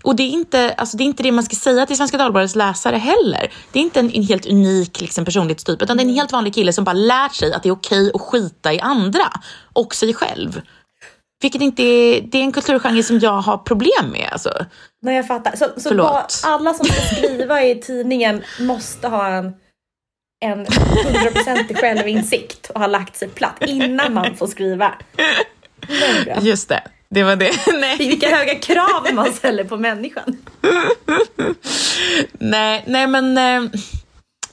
[0.03, 2.55] Och det är, inte, alltså det är inte det man ska säga till Svenska Dagbladets
[2.55, 3.53] läsare heller.
[3.73, 6.55] Det är inte en, en helt unik liksom, personlighetstyp, utan det är en helt vanlig
[6.55, 9.33] kille som bara lärt sig att det är okej att skita i andra
[9.73, 10.61] och sig själv.
[11.41, 14.29] Vilket inte är, det är en kulturgenre som jag har problem med.
[14.33, 14.51] Alltså.
[15.03, 15.57] Nej, jag fattar.
[15.57, 19.53] Så, så alla som ska skriva i tidningen måste ha en
[20.41, 20.67] en
[21.05, 24.95] hundraprocentig självinsikt och ha lagt sig platt innan man får skriva.
[26.41, 26.83] Just det.
[27.11, 27.53] Det var det.
[27.81, 27.97] Nej.
[27.99, 30.37] Vilka höga krav man ställer på människan.
[32.33, 33.39] nej, nej men...
[33.39, 33.71] Eh,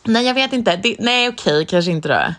[0.03, 0.75] nej, jag vet inte.
[0.75, 2.33] Det, nej, okej, kanske inte då.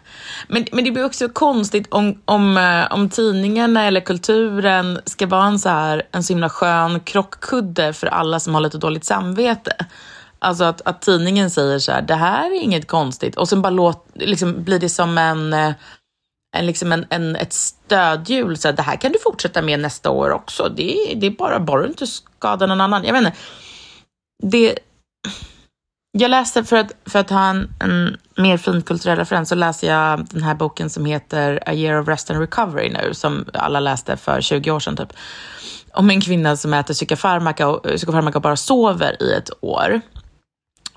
[0.48, 5.46] Men, men det blir också konstigt om, om, eh, om tidningarna eller kulturen ska vara
[5.46, 9.86] en så här en så himla skön krockkudde för alla som har lite dåligt samvete.
[10.38, 13.36] Alltså att, att tidningen säger så här, det här är inget konstigt.
[13.36, 15.72] Och sen bara låt, liksom, blir det som en, eh,
[16.56, 18.56] en, liksom en, en, ett stödhjul.
[18.56, 20.68] Så här, det här kan du fortsätta med nästa år också.
[20.68, 23.04] Det, det är bara, bara du inte skadar någon annan.
[23.04, 23.38] Jag vet inte.
[24.42, 24.78] Det,
[26.18, 30.26] jag läste, för att, för att ha en, en mer finkulturell referens, så läser jag
[30.30, 34.16] den här boken som heter A year of rest and recovery nu, som alla läste
[34.16, 35.12] för 20 år sedan typ.
[35.92, 40.00] Om en kvinna som äter psykofarmaka och, psykofarmaka och bara sover i ett år.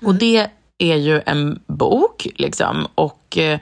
[0.02, 2.86] Och det är ju en bok, liksom.
[2.94, 3.58] Och eh,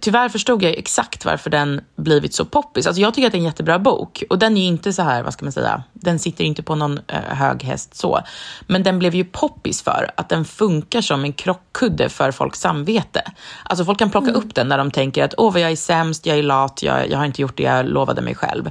[0.00, 2.86] tyvärr förstod jag exakt varför den blivit så poppis.
[2.86, 4.22] Alltså jag tycker att det är en jättebra bok.
[4.30, 7.00] Och den är inte så här, vad ska man säga, den sitter inte på någon
[7.06, 8.20] eh, hög häst så.
[8.66, 13.22] Men den blev ju poppis för att den funkar som en krockkudde för folks samvete.
[13.64, 14.42] Alltså folk kan plocka mm.
[14.42, 17.10] upp den när de tänker att åh vad jag är sämst, jag är lat, jag,
[17.10, 18.70] jag har inte gjort det jag lovade mig själv.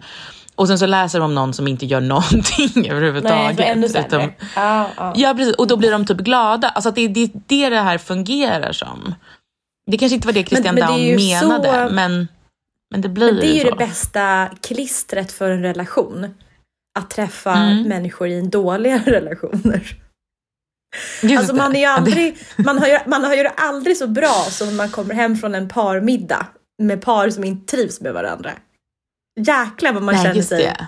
[0.57, 3.57] Och sen så läser de om någon som inte gör någonting överhuvudtaget.
[3.57, 4.33] Nej, ännu sämre.
[4.55, 5.13] Ja, ja.
[5.15, 5.55] ja, precis.
[5.55, 6.69] Och då blir de typ glada.
[6.69, 9.15] Alltså det är det, det, det här fungerar som.
[9.91, 11.95] Det kanske inte var det Christian men, men Daum menade, så...
[11.95, 12.27] men,
[12.91, 13.69] men det blir men Det är ju så.
[13.69, 16.33] det bästa klistret för en relation.
[16.99, 17.83] Att träffa mm.
[17.83, 19.97] människor i dåliga relationer.
[21.21, 24.07] Just alltså man, är ju aldrig, man, har ju, man har ju det aldrig så
[24.07, 26.47] bra som när man kommer hem från en parmiddag
[26.83, 28.51] med par som inte trivs med varandra
[29.37, 30.87] jäklar vad man Nej, känner sig det.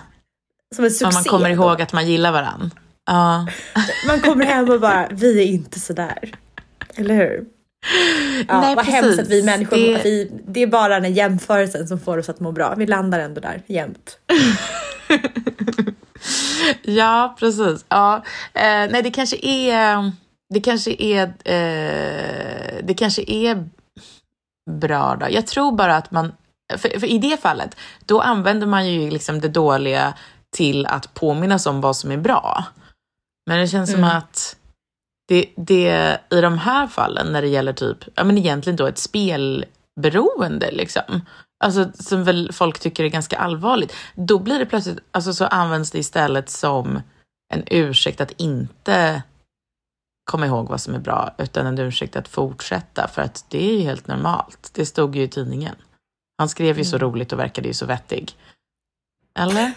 [0.74, 1.06] som en succé.
[1.06, 2.70] Om man kommer ihåg att man gillar varandra.
[3.06, 3.46] Ja.
[4.06, 6.34] Man kommer hem och bara, vi är inte sådär.
[6.94, 7.44] Eller hur?
[8.48, 9.02] Ja, Nej, vad precis.
[9.02, 10.04] hemskt att vi människor, det...
[10.04, 12.74] Vi, det är bara den jämförelsen som får oss att må bra.
[12.74, 14.18] Vi landar ändå där jämt.
[16.82, 17.84] ja, precis.
[17.88, 18.16] Ja.
[18.54, 20.12] Eh, nej, det kanske är,
[20.54, 23.68] det kanske är, eh, det kanske är
[24.70, 25.26] bra då.
[25.30, 26.32] Jag tror bara att man
[26.78, 30.14] för, för, i det fallet, då använder man ju liksom det dåliga
[30.56, 32.64] till att påminnas om vad som är bra.
[33.46, 34.00] Men det känns mm.
[34.00, 34.56] som att
[35.28, 38.98] det, det i de här fallen, när det gäller typ, ja men egentligen då ett
[38.98, 41.20] spelberoende liksom,
[41.64, 45.90] alltså som väl folk tycker är ganska allvarligt, då blir det plötsligt, alltså så används
[45.90, 47.00] det istället som
[47.54, 49.22] en ursäkt att inte
[50.30, 53.72] komma ihåg vad som är bra, utan en ursäkt att fortsätta, för att det är
[53.72, 54.70] ju helt normalt.
[54.74, 55.74] Det stod ju i tidningen.
[56.40, 57.08] Han skrev ju så mm.
[57.08, 58.36] roligt och verkade ju så vettig.
[59.38, 59.72] Eller?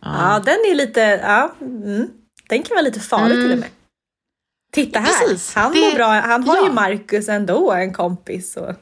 [0.00, 2.10] Ja, ja den är lite, ja, mm.
[2.48, 3.44] den kan vara lite farlig mm.
[3.44, 3.70] till och med.
[4.72, 6.06] Titta här, precis, han det, bra.
[6.06, 6.66] Han har ja.
[6.66, 8.56] ju Marcus ändå, en kompis.
[8.56, 8.74] Och,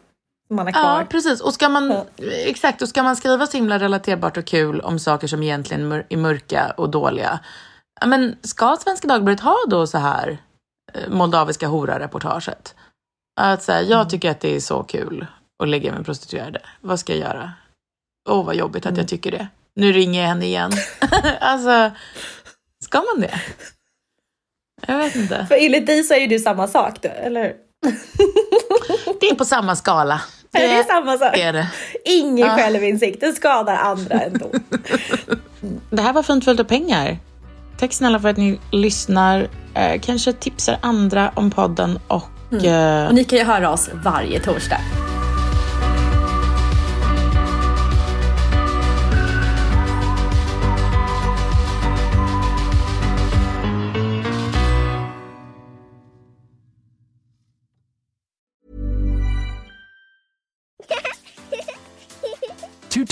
[0.59, 0.99] har kvar.
[1.01, 1.41] Ja, precis.
[1.41, 2.05] Och ska man.
[2.47, 6.17] Exakt, och ska man skriva så himla relaterbart och kul om saker som egentligen är
[6.17, 7.41] mörka och dåliga.
[8.07, 10.39] Men ska Svenska Dagbladet ha då så här
[10.93, 12.75] eh, moldaviska hora-reportaget?
[13.41, 14.09] Att säga, jag mm.
[14.09, 15.27] tycker att det är så kul
[15.59, 16.61] och lägga med prostituerade.
[16.81, 17.53] Vad ska jag göra?
[18.29, 19.07] Åh, oh, vad jobbigt att jag mm.
[19.07, 19.49] tycker det.
[19.75, 20.73] Nu ringer jag henne igen.
[21.41, 21.91] alltså,
[22.85, 23.41] ska man det?
[24.87, 25.47] Jag vet inte.
[25.49, 27.55] För enligt dig så är ju du samma sak då, eller hur?
[29.21, 30.21] det är på samma skala.
[30.51, 31.37] Det, är det samma sak.
[31.37, 31.69] Är det.
[32.05, 32.57] Ingen ja.
[32.57, 34.51] självinsikt, det skadar andra ändå.
[35.91, 37.19] det här var Fint följt av pengar.
[37.79, 39.49] Tack snälla för att ni lyssnar.
[39.75, 42.29] Eh, kanske tipsar andra om podden och...
[42.53, 42.65] Mm.
[42.65, 44.81] Eh, och ni kan ju höra oss varje torsdag.